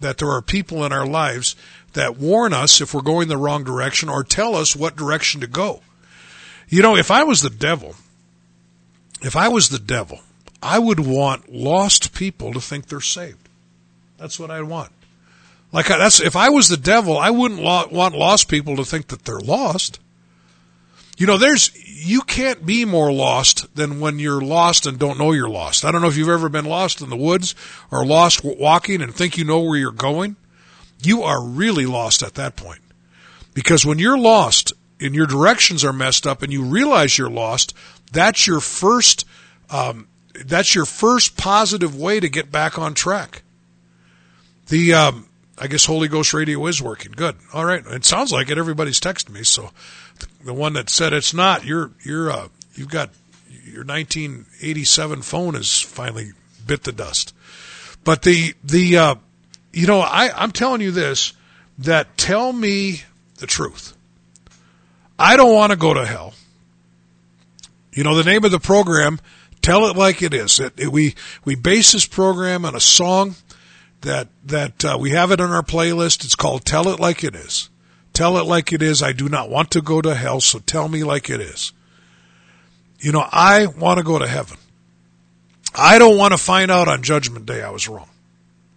[0.00, 1.54] that there are people in our lives
[1.92, 5.46] that warn us if we're going the wrong direction or tell us what direction to
[5.46, 5.82] go.
[6.68, 7.94] You know, if I was the devil,
[9.20, 10.20] if I was the devil,
[10.62, 13.48] I would want lost people to think they're saved.
[14.16, 14.92] That's what I'd want.
[15.72, 19.24] Like that's if I was the devil, I wouldn't want lost people to think that
[19.24, 19.98] they're lost.
[21.16, 21.70] You know, there's
[22.06, 25.84] you can't be more lost than when you're lost and don't know you're lost.
[25.84, 27.54] I don't know if you've ever been lost in the woods
[27.90, 30.36] or lost walking and think you know where you're going.
[31.02, 32.80] You are really lost at that point.
[33.54, 37.74] Because when you're lost and your directions are messed up and you realize you're lost,
[38.10, 39.26] that's your first
[39.70, 40.08] um,
[40.44, 43.42] that's your first positive way to get back on track.
[44.68, 47.12] The um, I guess Holy Ghost Radio is working.
[47.12, 47.36] Good.
[47.52, 47.84] All right.
[47.86, 48.58] It sounds like it.
[48.58, 49.70] Everybody's texting me, so
[50.44, 51.64] the one that said it's not.
[51.64, 53.10] You're you're uh, you've got
[53.64, 56.32] your 1987 phone has finally
[56.66, 57.34] bit the dust.
[58.04, 59.14] But the the uh,
[59.72, 61.32] you know I I'm telling you this
[61.78, 63.02] that tell me
[63.36, 63.96] the truth.
[65.18, 66.34] I don't want to go to hell.
[67.92, 69.20] You know the name of the program.
[69.60, 70.58] Tell it like it is.
[70.58, 71.14] It, it, we
[71.44, 73.36] we base this program on a song
[74.00, 76.24] that that uh, we have it on our playlist.
[76.24, 77.68] It's called "Tell It Like It Is."
[78.12, 79.02] Tell it like it is.
[79.02, 81.72] I do not want to go to hell, so tell me like it is.
[83.00, 84.58] You know, I want to go to heaven.
[85.74, 88.08] I don't want to find out on Judgment Day I was wrong.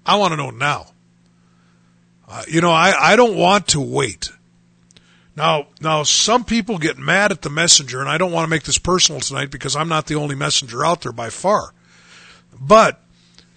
[0.06, 0.88] I want to know now.
[2.28, 4.32] Uh, you know, I, I don't want to wait.
[5.36, 8.64] Now, now some people get mad at the messenger, and I don't want to make
[8.64, 11.74] this personal tonight because I'm not the only messenger out there by far.
[12.60, 13.02] But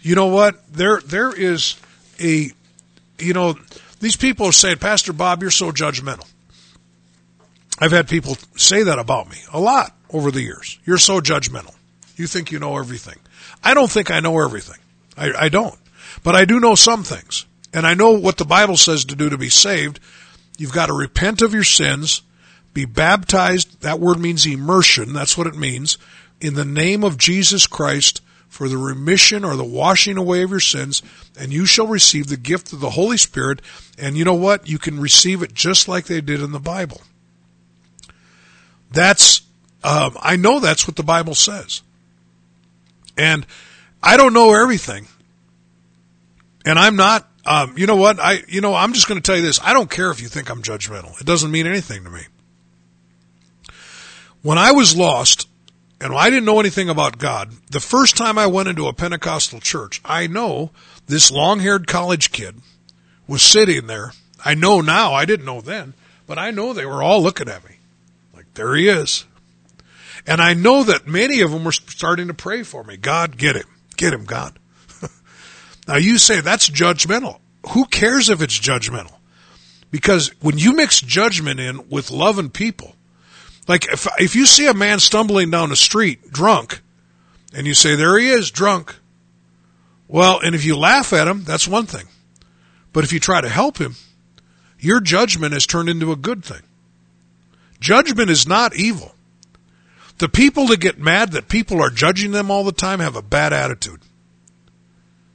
[0.01, 0.61] you know what?
[0.73, 1.77] There, there is
[2.21, 2.51] a,
[3.19, 3.55] you know,
[4.01, 6.27] these people are saying, Pastor Bob, you're so judgmental.
[7.79, 10.79] I've had people say that about me a lot over the years.
[10.85, 11.75] You're so judgmental.
[12.17, 13.19] You think you know everything.
[13.63, 14.79] I don't think I know everything.
[15.17, 15.79] I, I don't.
[16.23, 17.47] But I do know some things.
[17.73, 20.01] And I know what the Bible says to do to be saved.
[20.57, 22.23] You've got to repent of your sins,
[22.75, 23.83] be baptized.
[23.83, 25.13] That word means immersion.
[25.13, 25.99] That's what it means.
[26.41, 30.61] In the name of Jesus Christ for the remission or the washing away of your
[30.61, 31.03] sins,
[31.39, 33.61] and you shall receive the gift of the Holy Spirit.
[33.99, 34.69] And you know what?
[34.69, 37.01] You can receive it just like they did in the Bible.
[38.91, 39.43] That's,
[39.85, 41.83] um, I know that's what the Bible says.
[43.17, 43.47] And
[44.03, 45.07] I don't know everything.
[46.65, 48.19] And I'm not, um, you know what?
[48.21, 49.61] I, you know, I'm just going to tell you this.
[49.63, 51.21] I don't care if you think I'm judgmental.
[51.21, 52.23] It doesn't mean anything to me.
[54.43, 55.48] When I was lost,
[56.01, 59.61] and I didn't know anything about God, the first time I went into a Pentecostal
[59.61, 60.71] church, I know
[61.07, 62.57] this long haired college kid
[63.27, 64.13] was sitting there.
[64.45, 65.95] I know now, I didn't know then,
[66.27, 67.77] but I know they were all looking at me.
[68.35, 69.25] Like, there he is.
[70.27, 72.97] And I know that many of them were starting to pray for me.
[72.97, 73.67] God, get him.
[73.97, 74.59] Get him, God.
[75.89, 77.41] now you say that's judgmental.
[77.71, 79.15] Who cares if it's judgmental?
[79.91, 82.95] Because when you mix judgment in with loving people,
[83.69, 86.81] like if, if you see a man stumbling down the street drunk
[87.55, 88.97] and you say, there he is, drunk.
[90.09, 92.07] Well, and if you laugh at him, that's one thing.
[92.93, 93.95] But if you try to help him,
[94.81, 96.63] your judgment has turned into a good thing.
[97.79, 99.15] Judgment is not evil.
[100.17, 103.23] The people that get mad that people are judging them all the time have a
[103.23, 104.01] bad attitude.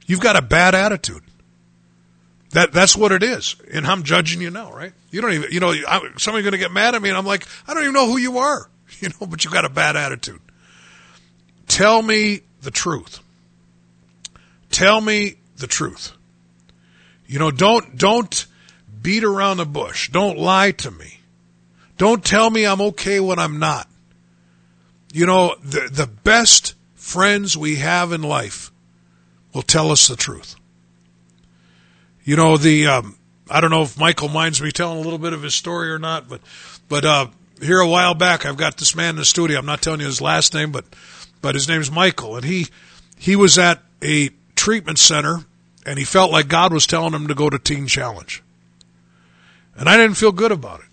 [0.06, 1.22] You've got a bad attitude.
[2.54, 3.56] That that's what it is.
[3.72, 4.92] And I'm judging you now, right?
[5.10, 7.26] You don't even, you know, I, somebody's going to get mad at me, and I'm
[7.26, 9.96] like, I don't even know who you are, you know, but you've got a bad
[9.96, 10.40] attitude.
[11.66, 13.20] Tell me the truth.
[14.70, 16.12] Tell me the truth.
[17.26, 18.46] You know, don't don't
[19.02, 20.10] beat around the bush.
[20.10, 21.18] Don't lie to me.
[21.96, 23.88] Don't tell me I'm okay when I'm not.
[25.12, 28.70] You know, the, the best friends we have in life
[29.52, 30.54] will tell us the truth.
[32.24, 33.16] You know, the, um,
[33.50, 35.98] I don't know if Michael minds me telling a little bit of his story or
[35.98, 36.40] not, but,
[36.88, 37.26] but, uh,
[37.62, 39.58] here a while back, I've got this man in the studio.
[39.58, 40.84] I'm not telling you his last name, but,
[41.40, 42.66] but his name's Michael and he,
[43.16, 45.44] he was at a treatment center
[45.86, 48.42] and he felt like God was telling him to go to Teen Challenge.
[49.76, 50.86] And I didn't feel good about it.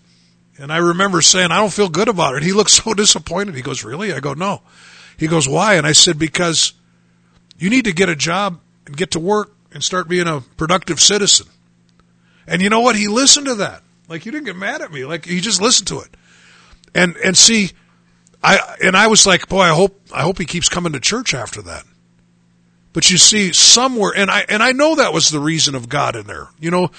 [0.58, 2.42] And I remember saying, I don't feel good about it.
[2.42, 3.54] He looked so disappointed.
[3.54, 4.12] He goes, Really?
[4.12, 4.62] I go, No.
[5.16, 5.74] He goes, Why?
[5.74, 6.72] And I said, Because
[7.58, 11.00] you need to get a job and get to work and start being a productive
[11.00, 11.46] citizen.
[12.46, 12.96] And you know what?
[12.96, 13.82] He listened to that.
[14.08, 15.04] Like, you didn't get mad at me.
[15.04, 16.08] Like, he just listened to it.
[16.94, 17.70] And, and see,
[18.42, 21.34] I, and I was like, boy, I hope, I hope he keeps coming to church
[21.34, 21.84] after that.
[22.92, 26.16] But you see, somewhere, and I, and I know that was the reason of God
[26.16, 26.48] in there.
[26.60, 26.90] You know,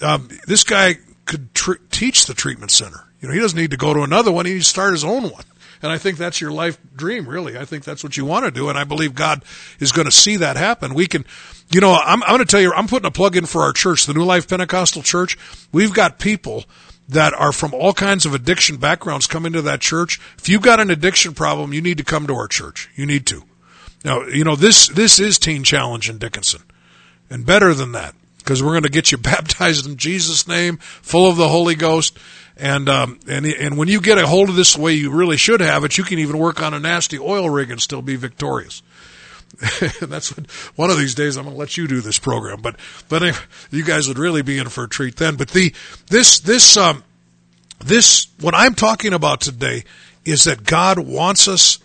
[0.00, 3.04] um, this guy could tr- teach the treatment center.
[3.20, 4.46] You know, he doesn't need to go to another one.
[4.46, 5.44] He needs to start his own one.
[5.82, 7.58] And I think that's your life dream, really.
[7.58, 8.68] I think that's what you want to do.
[8.68, 9.44] And I believe God
[9.78, 10.94] is going to see that happen.
[10.94, 11.24] We can,
[11.70, 13.72] you know, I'm, I'm going to tell you, I'm putting a plug in for our
[13.72, 15.38] church, the New Life Pentecostal Church.
[15.72, 16.64] We've got people
[17.08, 20.20] that are from all kinds of addiction backgrounds come into that church.
[20.38, 22.88] If you've got an addiction problem, you need to come to our church.
[22.94, 23.44] You need to.
[24.04, 26.62] Now, you know, this, this is Teen Challenge in Dickinson.
[27.28, 31.30] And better than that, because we're going to get you baptized in Jesus' name, full
[31.30, 32.18] of the Holy Ghost.
[32.56, 35.36] And, um, and, and when you get a hold of this the way you really
[35.36, 38.16] should have it, you can even work on a nasty oil rig and still be
[38.16, 38.82] victorious.
[40.00, 42.76] that's what, one of these days I'm going to let you do this program, but,
[43.08, 45.36] but if, you guys would really be in for a treat then.
[45.36, 45.74] But the,
[46.08, 47.04] this, this, um,
[47.84, 49.84] this, what I'm talking about today
[50.24, 51.78] is that God wants us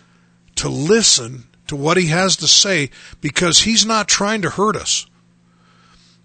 [0.56, 2.90] to listen to what he has to say
[3.20, 5.06] because he's not trying to hurt us.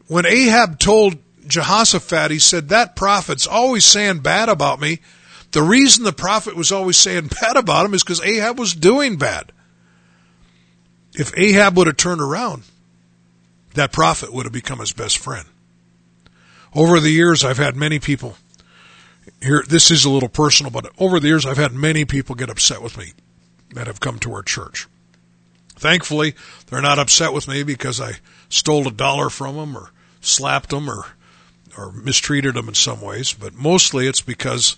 [0.07, 1.17] When Ahab told
[1.47, 4.99] Jehoshaphat, he said, that prophet's always saying bad about me.
[5.51, 9.17] The reason the prophet was always saying bad about him is because Ahab was doing
[9.17, 9.51] bad.
[11.13, 12.63] If Ahab would have turned around,
[13.73, 15.47] that prophet would have become his best friend.
[16.73, 18.37] Over the years, I've had many people
[19.41, 19.63] here.
[19.67, 22.81] This is a little personal, but over the years, I've had many people get upset
[22.81, 23.13] with me
[23.73, 24.87] that have come to our church.
[25.75, 26.35] Thankfully,
[26.67, 28.13] they're not upset with me because I
[28.49, 29.91] stole a dollar from them or
[30.21, 31.05] slapped them or
[31.77, 34.75] or mistreated them in some ways, but mostly it's because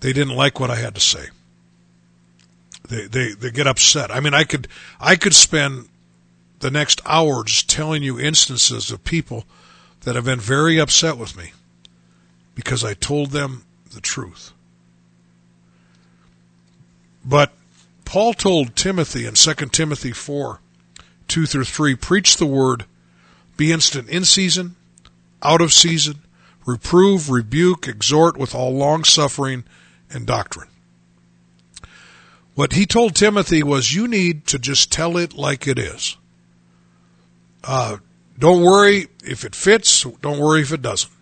[0.00, 1.28] they didn't like what I had to say.
[2.88, 4.10] They, they they get upset.
[4.10, 4.68] I mean, I could
[5.00, 5.88] I could spend
[6.58, 9.44] the next hour just telling you instances of people
[10.00, 11.52] that have been very upset with me
[12.54, 13.64] because I told them
[13.94, 14.52] the truth.
[17.24, 17.52] But
[18.04, 20.60] Paul told Timothy in 2 Timothy 4
[21.28, 22.84] 2 through 3 preach the word,
[23.56, 24.76] be instant in season,
[25.42, 26.20] out of season,
[26.66, 29.64] reprove, rebuke, exhort with all long suffering
[30.10, 30.68] and doctrine.
[32.54, 36.16] What he told Timothy was you need to just tell it like it is.
[37.64, 37.98] Uh,
[38.38, 41.12] don't worry if it fits, don't worry if it doesn't.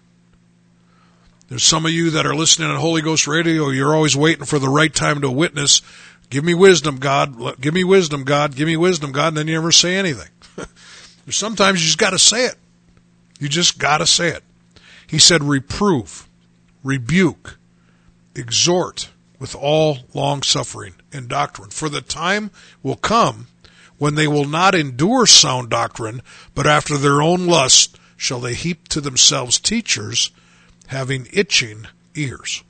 [1.49, 4.59] There's some of you that are listening on Holy Ghost Radio, you're always waiting for
[4.59, 5.83] the right time to witness.
[6.31, 7.61] Give me wisdom, God.
[7.61, 8.55] Give me wisdom, God.
[8.55, 9.29] Give me wisdom, God.
[9.29, 10.29] And then you never say anything.
[11.29, 12.55] Sometimes you just got to say it.
[13.41, 14.45] You just got to say it.
[15.09, 16.29] He said, reprove,
[16.85, 17.59] rebuke,
[18.37, 19.11] exhort
[19.41, 21.71] with all long suffering and doctrine.
[21.71, 22.53] For the time
[22.85, 23.49] will come
[23.99, 26.23] when they will not endure sound doctrine,
[26.55, 30.31] but after their own lust shall they heap to themselves teachers
[30.89, 32.63] having itching ears.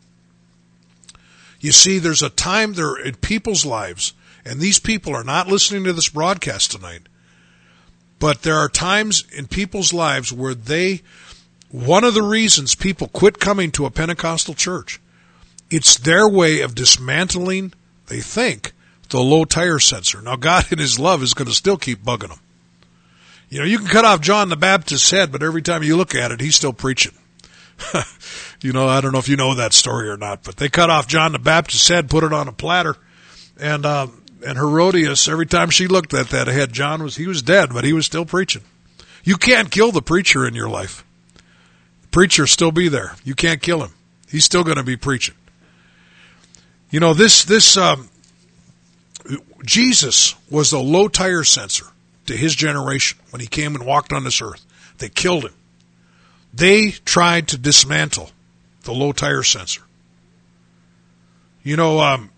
[1.60, 4.14] You see, there's a time there in people's lives,
[4.44, 7.02] and these people are not listening to this broadcast tonight,
[8.18, 11.02] but there are times in people's lives where they,
[11.70, 15.00] one of the reasons people quit coming to a Pentecostal church,
[15.70, 17.72] it's their way of dismantling,
[18.06, 18.72] they think,
[19.10, 20.20] the low tire sensor.
[20.20, 22.40] Now, God in His love is going to still keep bugging them.
[23.48, 26.14] You know, you can cut off John the Baptist's head, but every time you look
[26.14, 27.12] at it, he's still preaching.
[28.60, 30.90] you know, I don't know if you know that story or not, but they cut
[30.90, 32.96] off John the Baptist's head, put it on a platter,
[33.58, 34.06] and uh,
[34.46, 37.84] and Herodias, every time she looked at that head, John was he was dead, but
[37.84, 38.62] he was still preaching.
[39.24, 41.04] You can't kill the preacher in your life.
[42.02, 43.16] The preacher still be there.
[43.24, 43.92] You can't kill him.
[44.30, 45.34] He's still going to be preaching.
[46.90, 48.08] You know this this um,
[49.64, 51.86] Jesus was a low tire sensor
[52.26, 54.64] to his generation when he came and walked on this earth.
[54.98, 55.54] They killed him.
[56.52, 58.30] They tried to dismantle
[58.82, 59.82] the low tire sensor.
[61.62, 62.30] You know, um,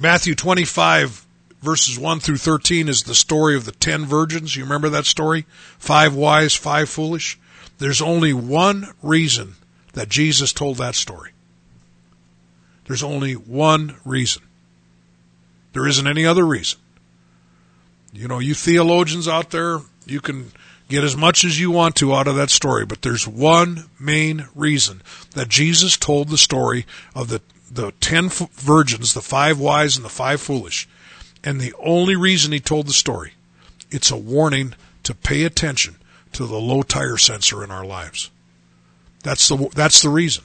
[0.00, 1.24] Matthew 25
[1.62, 4.54] verses 1 through 13 is the story of the 10 virgins.
[4.54, 5.46] You remember that story?
[5.78, 7.38] Five wise, five foolish.
[7.78, 9.54] There's only one reason
[9.94, 11.33] that Jesus told that story.
[12.86, 14.42] There's only one reason.
[15.72, 16.78] There isn't any other reason.
[18.12, 20.52] You know, you theologians out there, you can
[20.88, 24.48] get as much as you want to out of that story, but there's one main
[24.54, 30.04] reason that Jesus told the story of the the ten virgins, the five wise and
[30.04, 30.88] the five foolish.
[31.42, 33.32] And the only reason he told the story,
[33.90, 35.96] it's a warning to pay attention
[36.32, 38.30] to the low tire sensor in our lives.
[39.22, 40.44] That's the that's the reason.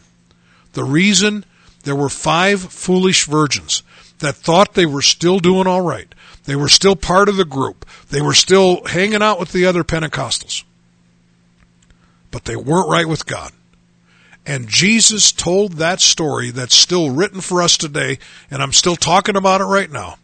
[0.74, 1.46] The reason
[1.84, 3.84] there were five foolish virgins
[4.20, 6.14] that thought they were still doing all right.
[6.44, 7.86] They were still part of the group.
[8.10, 10.64] They were still hanging out with the other Pentecostals.
[12.32, 13.52] But they weren't right with God.
[14.46, 18.18] And Jesus told that story that's still written for us today,
[18.50, 20.18] and I'm still talking about it right now.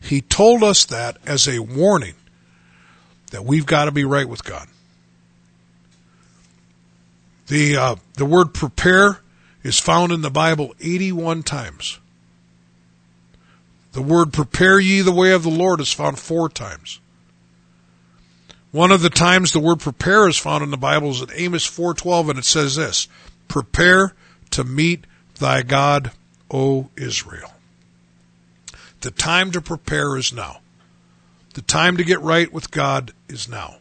[0.00, 2.14] He told us that as a warning
[3.30, 4.68] that we've got to be right with God.
[7.48, 9.18] The uh, the word prepare
[9.62, 11.98] is found in the Bible 81 times.
[13.92, 16.98] The word prepare ye the way of the Lord is found four times.
[18.70, 21.66] One of the times the word prepare is found in the Bible is in Amos
[21.66, 23.06] 4:12 and it says this,
[23.48, 24.14] prepare
[24.50, 25.06] to meet
[25.38, 26.12] thy God,
[26.50, 27.52] O Israel.
[29.02, 30.60] The time to prepare is now.
[31.52, 33.76] The time to get right with God is now.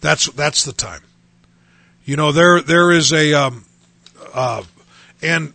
[0.00, 1.02] That's that's the time.
[2.04, 3.65] You know there there is a um,
[4.36, 4.62] uh,
[5.22, 5.52] and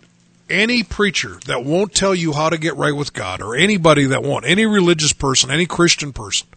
[0.49, 4.23] any preacher that won't tell you how to get right with God, or anybody that
[4.23, 6.47] won't, any religious person, any Christian person,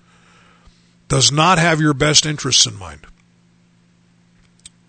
[1.08, 3.06] does not have your best interests in mind.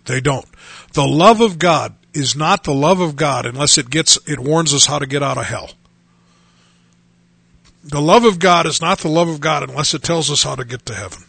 [0.06, 0.46] They don't.
[0.94, 4.72] The love of God is not the love of God unless it gets, it warns
[4.72, 5.70] us how to get out of hell.
[7.84, 10.54] The love of God is not the love of God unless it tells us how
[10.56, 11.22] to get to heaven.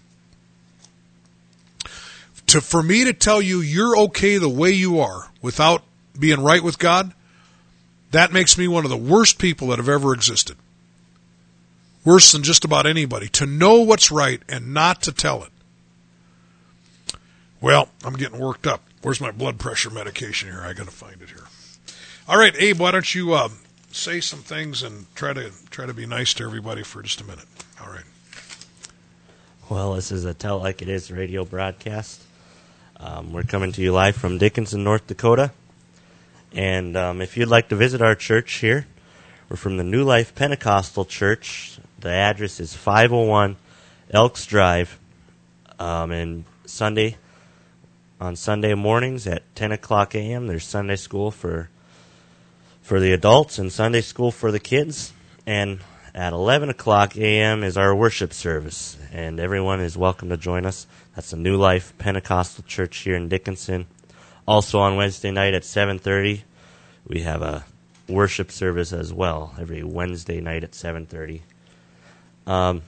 [2.47, 5.83] To, for me to tell you you're okay the way you are without
[6.19, 7.13] being right with God,
[8.11, 10.57] that makes me one of the worst people that have ever existed.
[12.05, 13.27] Worse than just about anybody.
[13.29, 15.51] To know what's right and not to tell it.
[17.59, 18.83] Well, I'm getting worked up.
[19.01, 20.61] Where's my blood pressure medication here?
[20.61, 21.47] I got to find it here.
[22.27, 23.49] All right, Abe, why don't you uh,
[23.91, 27.23] say some things and try to try to be nice to everybody for just a
[27.23, 27.45] minute.
[27.81, 28.03] All right.
[29.69, 32.21] Well, this is a Tell Like It Is radio broadcast.
[32.99, 35.51] Um, we're coming to you live from Dickinson, North Dakota.
[36.53, 38.87] And um, if you'd like to visit our church here,
[39.49, 41.79] We're from the New Life Pentecostal Church.
[41.99, 43.55] The address is 501
[44.11, 44.99] Elks Drive.
[45.79, 47.17] Um, and Sunday,
[48.19, 51.69] on Sunday mornings at 10 o'clock a.m., there's Sunday school for
[52.81, 55.11] for the adults and Sunday school for the kids.
[55.45, 55.79] And
[56.15, 57.63] at 11 o'clock a.m.
[57.63, 60.87] is our worship service, and everyone is welcome to join us.
[61.15, 63.85] That's the New Life Pentecostal Church here in Dickinson.
[64.47, 66.43] Also on Wednesday night at 7:30,
[67.05, 67.65] we have a
[68.07, 71.41] worship service as well every Wednesday night at 7:30.
[72.45, 72.81] Um,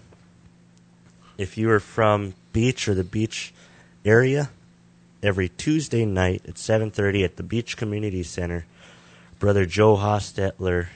[1.37, 3.53] if you are from Beach or the Beach
[4.05, 4.49] area,
[5.21, 8.65] every Tuesday night at 7:30 at the Beach Community Center,
[9.37, 10.87] Brother Joe Hostetler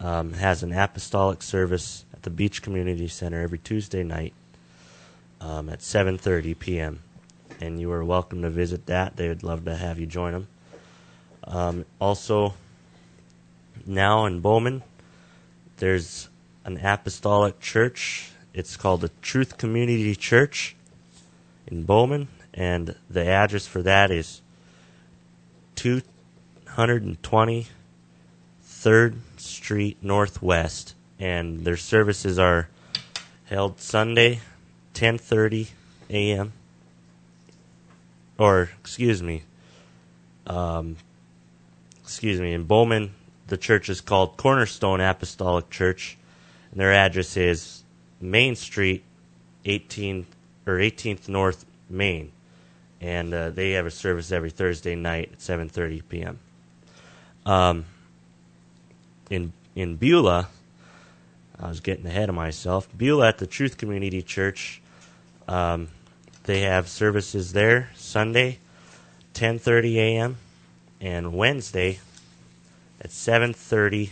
[0.00, 4.32] um, has an apostolic service at the Beach Community Center every Tuesday night
[5.40, 7.00] um, at 7:30 p.m.
[7.64, 9.16] And you are welcome to visit that.
[9.16, 10.48] They would love to have you join them.
[11.44, 12.52] Um, also,
[13.86, 14.82] now in Bowman,
[15.78, 16.28] there's
[16.66, 18.32] an apostolic church.
[18.52, 20.76] It's called the Truth Community Church
[21.66, 24.42] in Bowman, and the address for that is
[25.76, 27.68] 220
[28.62, 32.68] 3rd Street Northwest, and their services are
[33.46, 34.40] held Sunday,
[34.92, 35.70] 10:30
[36.10, 36.52] a.m.
[38.38, 39.42] Or excuse me,
[40.46, 40.96] um,
[42.02, 42.52] excuse me.
[42.52, 43.14] In Bowman,
[43.46, 46.16] the church is called Cornerstone Apostolic Church,
[46.70, 47.84] and their address is
[48.20, 49.04] Main Street,
[49.64, 50.26] 18th
[50.66, 52.32] or 18th North Main,
[53.00, 56.38] and uh, they have a service every Thursday night at 7:30 p.m.
[57.46, 57.84] Um,
[59.30, 60.48] in in Beulah,
[61.58, 62.88] I was getting ahead of myself.
[62.96, 64.80] Beulah at the Truth Community Church,
[65.46, 65.88] um,
[66.44, 68.58] they have services there Sunday,
[69.34, 70.36] 10:30 a.m.
[71.00, 71.98] and Wednesday
[73.00, 74.10] at 7:30.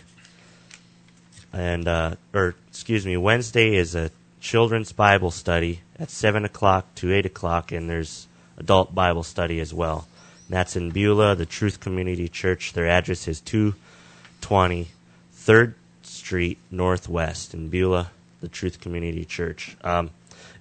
[1.53, 4.11] And uh, or excuse me, Wednesday is a
[4.41, 8.27] children's Bible study at seven o'clock to eight o'clock, and there's
[8.57, 10.07] adult Bible study as well.
[10.49, 12.73] And that's in Beulah, the Truth Community Church.
[12.73, 14.89] Their address is 220
[15.37, 18.11] 3rd Street Northwest in Beulah,
[18.41, 19.77] the Truth Community Church.
[19.85, 20.11] Um,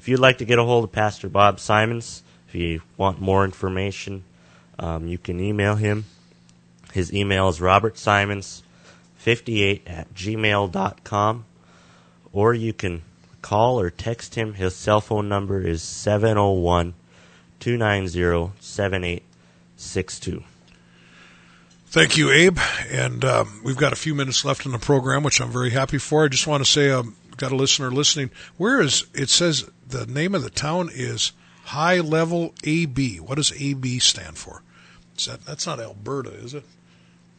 [0.01, 3.45] if you'd like to get a hold of Pastor Bob Simons, if you want more
[3.45, 4.23] information,
[4.79, 6.05] um, you can email him.
[6.91, 11.45] His email is robertsimons58 at gmail.com,
[12.33, 13.03] or you can
[13.43, 14.55] call or text him.
[14.55, 16.95] His cell phone number is 701
[17.59, 20.43] 290 7862.
[21.85, 22.57] Thank you, Abe.
[22.89, 25.99] And um, we've got a few minutes left in the program, which I'm very happy
[25.99, 26.25] for.
[26.25, 28.32] I just want to say, um, got a listener listening.
[28.57, 31.32] Where is it says the name of the town is
[31.65, 33.19] High Level AB.
[33.21, 34.61] What does AB stand for?
[35.17, 36.65] Is that that's not Alberta, is it?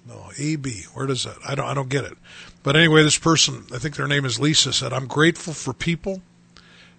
[0.09, 0.85] No, AB.
[0.95, 1.37] Where does that?
[1.47, 1.67] I don't.
[1.67, 2.17] I don't get it.
[2.63, 6.23] But anyway, this person, I think their name is Lisa, said, "I'm grateful for people."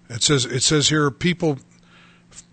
[0.08, 1.58] It says it says here people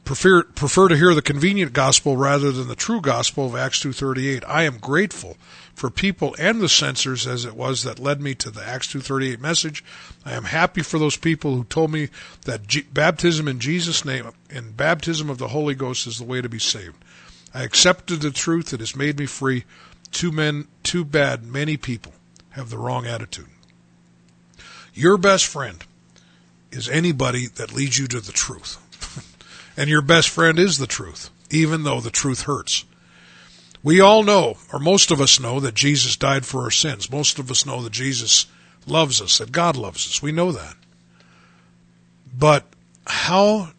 [0.04, 4.44] prefer prefer to hear the convenient gospel rather than the true gospel of Acts 2:38.
[4.48, 5.38] I am grateful
[5.82, 9.40] for people and the sensors as it was that led me to the Acts 2:38
[9.42, 9.84] message.
[10.24, 12.10] I am happy for those people who told me
[12.46, 16.40] that G- baptism in Jesus name and baptism of the Holy Ghost is the way
[16.40, 17.04] to be saved.
[17.52, 19.64] I accepted the truth that has made me free.
[20.12, 22.14] Too men too bad many people
[22.52, 23.50] have the wrong attitude.
[24.94, 25.84] Your best friend
[26.72, 28.78] is anybody that leads you to the truth.
[29.76, 32.84] And your best friend is the truth, even though the truth hurts.
[33.84, 37.10] We all know, or most of us know, that Jesus died for our sins.
[37.10, 38.46] Most of us know that Jesus
[38.86, 40.22] loves us, that God loves us.
[40.22, 40.76] We know that.
[42.38, 42.66] But
[43.08, 43.72] how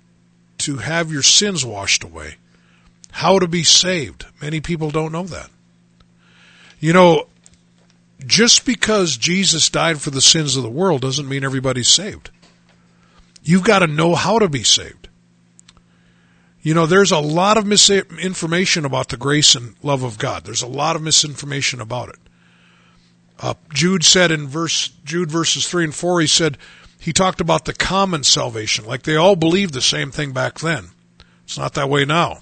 [0.58, 2.36] to have your sins washed away,
[3.12, 5.50] how to be saved, many people don't know that.
[6.80, 7.28] You know,
[8.26, 12.30] just because Jesus died for the sins of the world doesn't mean everybody's saved.
[13.42, 15.01] You've got to know how to be saved.
[16.62, 20.44] You know, there's a lot of misinformation about the grace and love of God.
[20.44, 22.18] There's a lot of misinformation about it.
[23.40, 26.58] Uh, Jude said in verse Jude verses three and four, he said
[27.00, 30.90] he talked about the common salvation, like they all believed the same thing back then.
[31.44, 32.38] It's not that way now.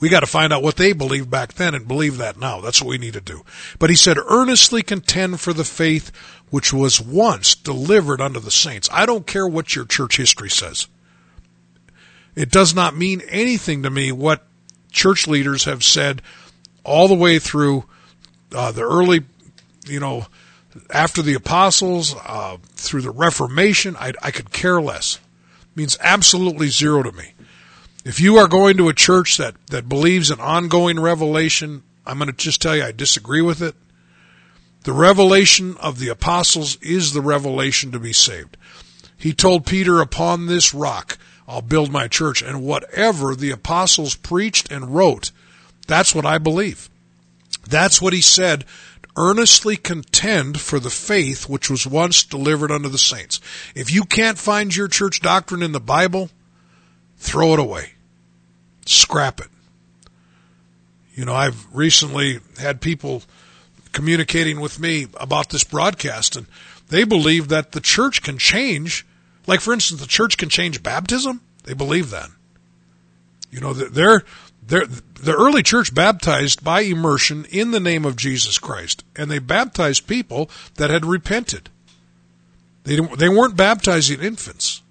[0.00, 2.60] We got to find out what they believed back then and believe that now.
[2.60, 3.44] That's what we need to do.
[3.78, 6.10] But he said, earnestly contend for the faith
[6.50, 8.88] which was once delivered unto the saints.
[8.92, 10.88] I don't care what your church history says.
[12.34, 14.42] It does not mean anything to me what
[14.90, 16.22] church leaders have said
[16.84, 17.84] all the way through
[18.54, 19.22] uh, the early,
[19.86, 20.26] you know,
[20.90, 23.96] after the apostles, uh, through the Reformation.
[23.96, 25.16] I, I could care less.
[25.16, 27.32] It means absolutely zero to me.
[28.04, 32.30] If you are going to a church that, that believes in ongoing revelation, I'm going
[32.30, 33.74] to just tell you I disagree with it.
[34.84, 38.56] The revelation of the apostles is the revelation to be saved.
[39.16, 41.16] He told Peter, upon this rock,
[41.46, 42.42] I'll build my church.
[42.42, 45.30] And whatever the apostles preached and wrote,
[45.86, 46.88] that's what I believe.
[47.68, 48.64] That's what he said.
[49.16, 53.40] Earnestly contend for the faith which was once delivered unto the saints.
[53.74, 56.30] If you can't find your church doctrine in the Bible,
[57.18, 57.92] throw it away.
[58.86, 59.48] Scrap it.
[61.14, 63.22] You know, I've recently had people
[63.92, 66.46] communicating with me about this broadcast and
[66.88, 69.06] they believe that the church can change.
[69.46, 71.40] Like, for instance, the church can change baptism.
[71.64, 72.30] They believe that.
[73.50, 74.22] You know, they're,
[74.66, 79.38] they're, the early church baptized by immersion in the name of Jesus Christ, and they
[79.38, 81.68] baptized people that had repented.
[82.84, 84.82] They, they weren't baptizing infants.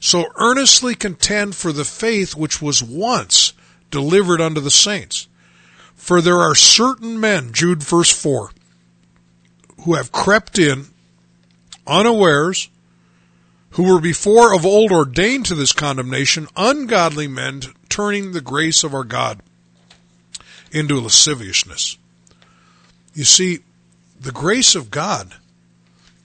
[0.00, 3.52] So earnestly contend for the faith which was once
[3.90, 5.26] delivered unto the saints.
[5.94, 8.50] For there are certain men, Jude verse 4,
[9.80, 10.86] who have crept in
[11.88, 12.68] unawares,
[13.70, 18.94] who were before of old ordained to this condemnation, ungodly men turning the grace of
[18.94, 19.40] our God
[20.72, 21.96] into lasciviousness.
[23.14, 23.60] You see,
[24.20, 25.34] the grace of God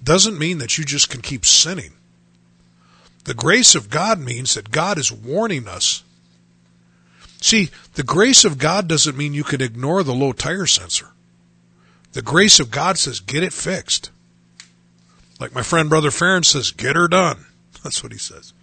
[0.04, 1.94] doesn't mean that you just can keep sinning.
[3.26, 6.04] The grace of God means that God is warning us.
[7.42, 11.08] See, the grace of God doesn't mean you can ignore the low tire sensor.
[12.14, 14.12] The grace of God says, get it fixed.
[15.44, 17.46] Like my friend Brother Farron says, get her done.
[17.84, 18.54] That's what he says.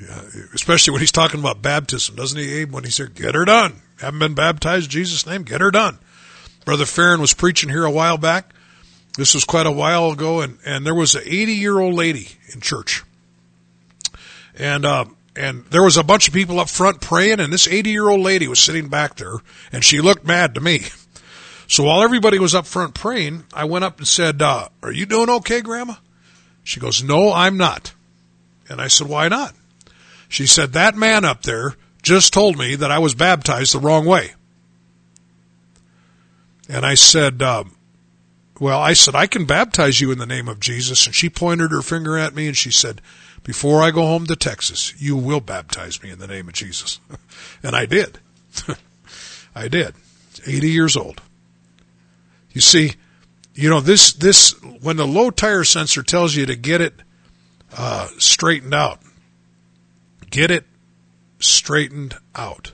[0.00, 0.20] Yeah,
[0.54, 2.72] especially when he's talking about baptism, doesn't he, Abe?
[2.72, 3.80] When he said, get her done.
[3.98, 5.98] Haven't been baptized Jesus' name, get her done.
[6.66, 8.52] Brother Farron was preaching here a while back.
[9.16, 12.28] This was quite a while ago, and, and there was an 80 year old lady
[12.52, 13.02] in church
[14.58, 15.04] and uh,
[15.34, 18.20] and there was a bunch of people up front praying, and this 80 year old
[18.20, 19.36] lady was sitting back there,
[19.70, 20.82] and she looked mad to me.
[21.68, 25.06] So while everybody was up front praying, I went up and said, uh, "Are you
[25.06, 25.94] doing okay, Grandma?"
[26.62, 27.92] She goes, "No, I'm not."
[28.68, 29.54] And I said, "Why not?"
[30.28, 34.04] She said, "That man up there just told me that I was baptized the wrong
[34.04, 34.34] way."
[36.68, 37.72] And I said, um,
[38.60, 41.72] "Well, I said I can baptize you in the name of Jesus." And she pointed
[41.72, 43.00] her finger at me and she said,
[43.46, 46.98] before I go home to Texas, you will baptize me in the name of Jesus.
[47.62, 48.18] and I did.
[49.54, 49.94] I did.
[50.44, 51.22] 80 years old.
[52.56, 52.94] You see,
[53.54, 56.94] you know, this, this, when the low tire sensor tells you to get it,
[57.76, 59.02] uh, straightened out,
[60.30, 60.64] get it
[61.38, 62.72] straightened out.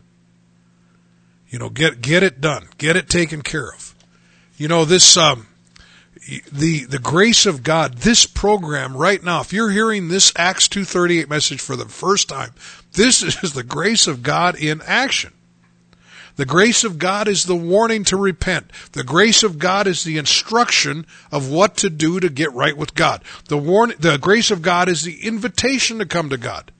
[1.48, 2.68] You know, get, get it done.
[2.78, 3.96] Get it taken care of.
[4.56, 5.48] You know, this, um,
[6.52, 11.28] the the grace of God, this program right now, if you're hearing this Acts 238
[11.28, 12.52] message for the first time,
[12.92, 15.32] this is the grace of God in action.
[16.36, 18.70] The grace of God is the warning to repent.
[18.92, 22.94] The grace of God is the instruction of what to do to get right with
[22.94, 23.22] God.
[23.48, 26.72] The warn, the grace of God is the invitation to come to God.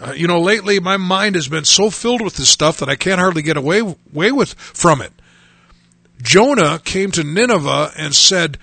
[0.00, 2.94] Uh, you know, lately my mind has been so filled with this stuff that I
[2.94, 5.12] can't hardly get away, away with from it.
[6.22, 8.58] Jonah came to Nineveh and said,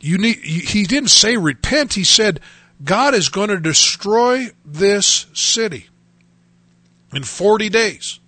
[0.00, 2.40] you need, he didn't say repent, he said,
[2.82, 5.88] God is going to destroy this city
[7.12, 8.20] in 40 days.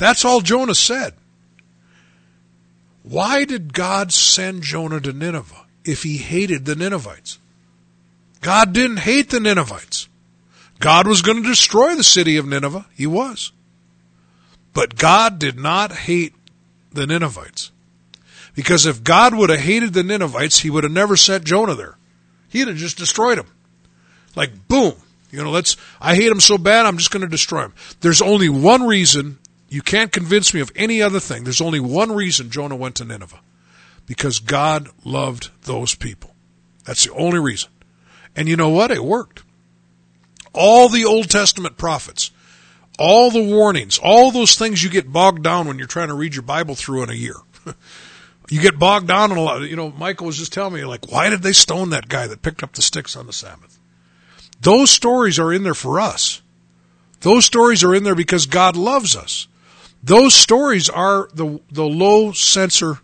[0.00, 1.12] That's all Jonah said.
[3.02, 7.38] Why did God send Jonah to Nineveh if he hated the Ninevites?
[8.40, 10.08] God didn't hate the Ninevites.
[10.78, 12.86] God was going to destroy the city of Nineveh.
[12.94, 13.52] He was.
[14.72, 16.32] But God did not hate
[16.90, 17.70] the Ninevites.
[18.54, 21.98] Because if God would have hated the Ninevites, he would have never sent Jonah there.
[22.48, 23.48] He'd have just destroyed them.
[24.34, 24.94] Like, boom.
[25.30, 27.74] You know, let's, I hate them so bad, I'm just going to destroy them.
[28.00, 29.38] There's only one reason,
[29.70, 31.44] you can't convince me of any other thing.
[31.44, 33.40] There's only one reason Jonah went to Nineveh.
[34.04, 36.34] Because God loved those people.
[36.84, 37.70] That's the only reason.
[38.34, 38.90] And you know what?
[38.90, 39.44] It worked.
[40.52, 42.32] All the Old Testament prophets,
[42.98, 46.34] all the warnings, all those things you get bogged down when you're trying to read
[46.34, 47.36] your Bible through in a year.
[48.48, 49.62] you get bogged down in a lot.
[49.62, 52.42] You know, Michael was just telling me, like, why did they stone that guy that
[52.42, 53.78] picked up the sticks on the Sabbath?
[54.60, 56.42] Those stories are in there for us.
[57.20, 59.46] Those stories are in there because God loves us.
[60.02, 63.00] Those stories are the, the low sensor,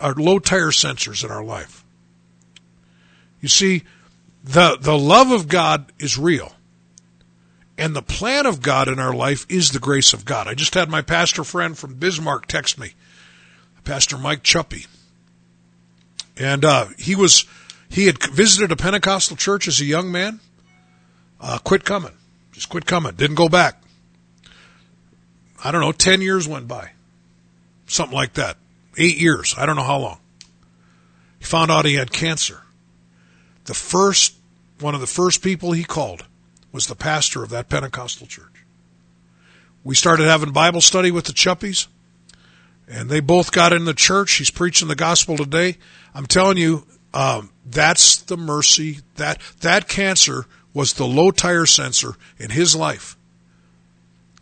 [0.00, 1.84] our low tire sensors in our life.
[3.40, 3.84] You see,
[4.42, 6.52] the, the love of God is real.
[7.76, 10.46] And the plan of God in our life is the grace of God.
[10.46, 12.94] I just had my pastor friend from Bismarck text me,
[13.82, 14.86] Pastor Mike Chuppy.
[16.36, 17.44] And uh, he was
[17.88, 20.40] he had visited a Pentecostal church as a young man.
[21.40, 22.12] Uh, quit coming,
[22.52, 23.14] just quit coming.
[23.14, 23.83] Didn't go back.
[25.64, 25.92] I don't know.
[25.92, 26.90] Ten years went by.
[27.86, 28.56] something like that.
[28.96, 29.54] Eight years.
[29.58, 30.18] I don't know how long.
[31.38, 32.62] He found out he had cancer.
[33.64, 34.34] The first,
[34.80, 36.24] one of the first people he called
[36.72, 38.64] was the pastor of that Pentecostal church.
[39.82, 41.86] We started having Bible study with the Chuppies,
[42.88, 44.32] and they both got in the church.
[44.34, 45.76] He's preaching the gospel today.
[46.14, 52.16] I'm telling you, um, that's the mercy that that cancer was the low tire sensor
[52.38, 53.16] in his life.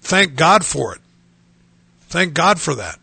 [0.01, 1.02] Thank God for it.
[2.13, 2.99] Thank God for that.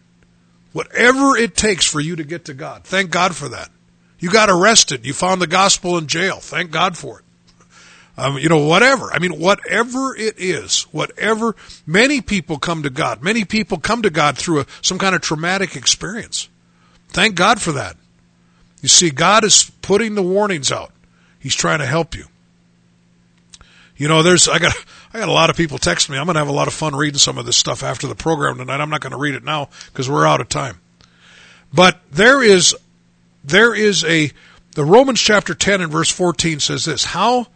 [0.71, 3.71] Whatever it takes for you to get to God, thank God for that.
[4.19, 5.03] You got arrested.
[5.03, 6.35] You found the gospel in jail.
[6.35, 7.25] Thank God for it.
[8.17, 9.11] Um, you know, whatever.
[9.11, 11.55] I mean, whatever it is, whatever.
[11.87, 13.23] Many people come to God.
[13.23, 16.47] Many people come to God through a, some kind of traumatic experience.
[17.07, 17.97] Thank God for that.
[18.83, 20.91] You see, God is putting the warnings out.
[21.39, 22.25] He's trying to help you.
[23.97, 24.75] You know, there's I got
[25.13, 26.17] I got a lot of people text me.
[26.17, 28.15] I'm going to have a lot of fun reading some of this stuff after the
[28.15, 28.79] program tonight.
[28.79, 30.79] I'm not going to read it now because we're out of time.
[31.73, 32.75] But there is
[33.43, 34.31] there is a
[34.73, 37.47] the Romans chapter 10 and verse 14 says this, how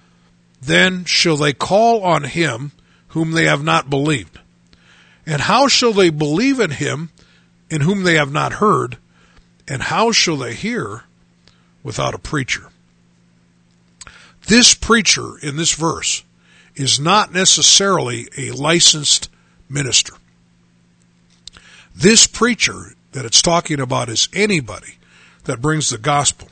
[0.62, 2.72] then shall they call on him
[3.10, 4.40] whom they have not believed?
[5.26, 7.12] And how shall they believe in him
[7.70, 8.98] in whom they have not heard?
[9.68, 11.04] And how shall they hear
[11.84, 12.70] without a preacher?
[14.48, 16.24] This preacher in this verse
[16.76, 19.30] is not necessarily a licensed
[19.70, 20.14] minister.
[21.96, 24.98] This preacher that it's talking about is anybody
[25.44, 26.48] that brings the gospel.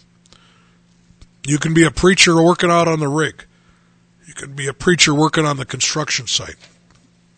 [1.45, 3.45] You can be a preacher working out on the rig.
[4.27, 6.55] You can be a preacher working on the construction site.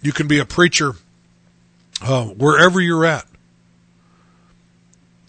[0.01, 0.93] You can be a preacher
[2.01, 3.25] uh, wherever you're at.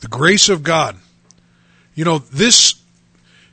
[0.00, 0.96] The grace of God.
[1.94, 2.74] You know, this,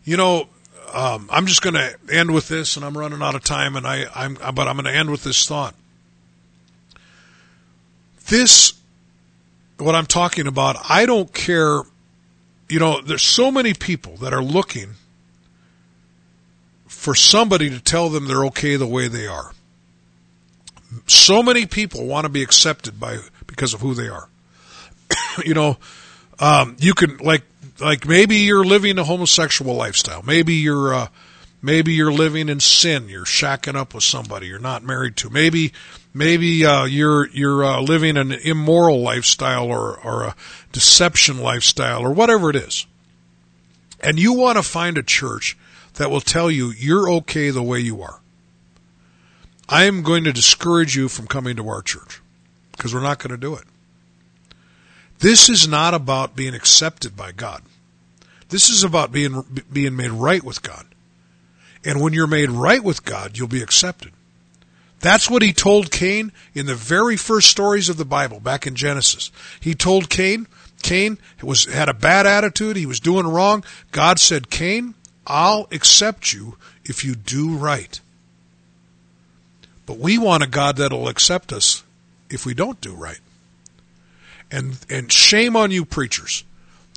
[0.03, 0.49] you know,
[0.93, 3.85] um, I'm just going to end with this, and I'm running out of time, and
[3.85, 5.75] I, I'm, but I'm going to end with this thought.
[8.27, 8.73] This,
[9.77, 11.81] what I'm talking about, I don't care.
[12.69, 14.91] You know, there's so many people that are looking
[16.87, 19.51] for somebody to tell them they're okay the way they are.
[21.07, 23.17] So many people want to be accepted by
[23.47, 24.29] because of who they are.
[25.45, 25.77] you know,
[26.39, 27.43] um, you can like
[27.81, 30.21] like maybe you're living a homosexual lifestyle.
[30.21, 31.07] Maybe you're uh,
[31.61, 33.09] maybe you're living in sin.
[33.09, 35.29] You're shacking up with somebody you're not married to.
[35.29, 35.73] Maybe
[36.13, 40.35] maybe uh, you're you're uh, living an immoral lifestyle or or a
[40.71, 42.85] deception lifestyle or whatever it is.
[43.99, 45.57] And you want to find a church
[45.95, 48.19] that will tell you you're okay the way you are.
[49.69, 52.21] I am going to discourage you from coming to our church
[52.71, 53.63] because we're not going to do it.
[55.19, 57.61] This is not about being accepted by God.
[58.51, 60.85] This is about being being made right with God.
[61.83, 64.11] And when you're made right with God, you'll be accepted.
[64.99, 68.75] That's what he told Cain in the very first stories of the Bible back in
[68.75, 69.31] Genesis.
[69.59, 70.47] He told Cain,
[70.83, 73.63] Cain was had a bad attitude, he was doing wrong.
[73.91, 74.95] God said, "Cain,
[75.25, 77.99] I'll accept you if you do right."
[79.85, 81.83] But we want a God that'll accept us
[82.29, 83.19] if we don't do right.
[84.51, 86.43] And and shame on you preachers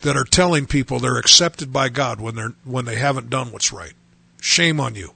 [0.02, 3.72] that are telling people they're accepted by God when they're when they haven't done what's
[3.72, 3.94] right.
[4.40, 5.12] Shame on you.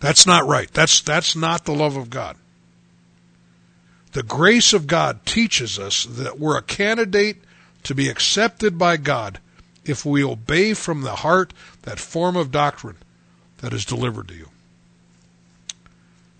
[0.00, 0.72] That's not right.
[0.72, 2.36] That's that's not the love of God.
[4.12, 7.38] The grace of God teaches us that we're a candidate
[7.82, 9.40] to be accepted by God
[9.84, 11.52] if we obey from the heart
[11.82, 12.96] that form of doctrine
[13.58, 14.48] that is delivered to you.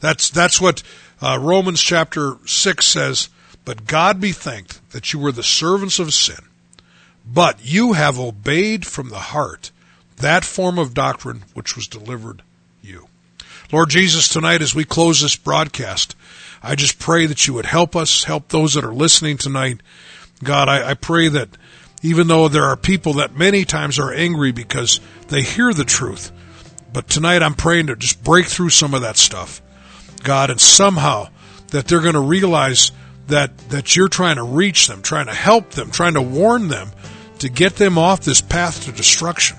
[0.01, 0.82] That's that's what
[1.20, 3.28] uh, Romans chapter six says.
[3.64, 6.45] But God be thanked that you were the servants of sin,
[7.27, 9.70] but you have obeyed from the heart
[10.16, 12.43] that form of doctrine which was delivered
[12.83, 13.09] you.
[13.72, 16.14] Lord Jesus, tonight as we close this broadcast,
[16.62, 19.81] I just pray that you would help us, help those that are listening tonight.
[20.43, 21.49] God, I, I pray that
[22.03, 26.31] even though there are people that many times are angry because they hear the truth,
[26.93, 29.61] but tonight I'm praying to just break through some of that stuff,
[30.22, 31.29] God, and somehow
[31.68, 32.93] that they're going to realize
[33.27, 36.91] that that you're trying to reach them, trying to help them, trying to warn them
[37.39, 39.57] to get them off this path to destruction.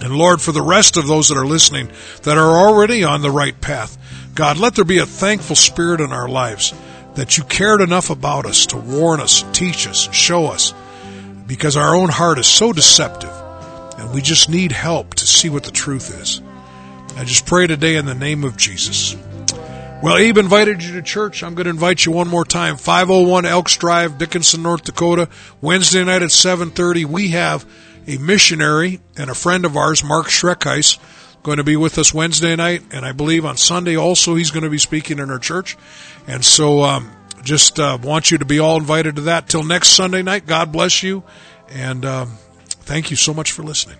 [0.00, 1.90] And Lord, for the rest of those that are listening
[2.22, 3.98] that are already on the right path,
[4.34, 6.72] God, let there be a thankful spirit in our lives
[7.16, 10.72] that you cared enough about us to warn us, teach us, show us,
[11.46, 13.32] because our own heart is so deceptive
[13.98, 16.40] and we just need help to see what the truth is.
[17.16, 19.14] I just pray today in the name of Jesus.
[20.02, 21.42] Well, Abe invited you to church.
[21.42, 22.78] I'm going to invite you one more time.
[22.78, 25.28] 501 Elks Drive, Dickinson, North Dakota.
[25.60, 27.66] Wednesday night at 7:30, we have
[28.06, 30.98] a missionary and a friend of ours, Mark Schreckheis,
[31.42, 34.64] going to be with us Wednesday night, and I believe on Sunday also he's going
[34.64, 35.76] to be speaking in our church.
[36.26, 37.10] And so, um,
[37.42, 39.50] just uh, want you to be all invited to that.
[39.50, 41.24] Till next Sunday night, God bless you,
[41.68, 42.38] and um,
[42.68, 43.98] thank you so much for listening.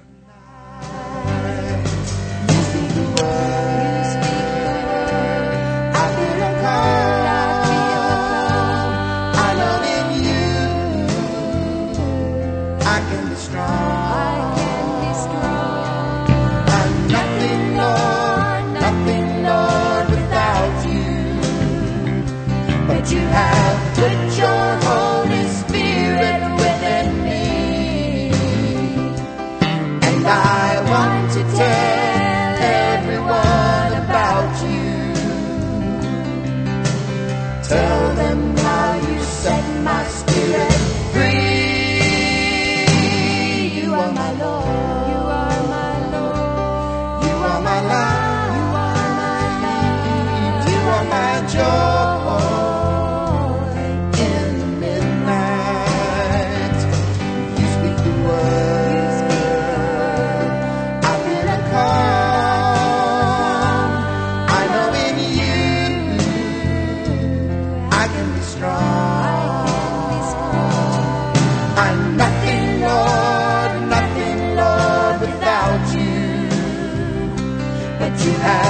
[78.24, 78.69] you have.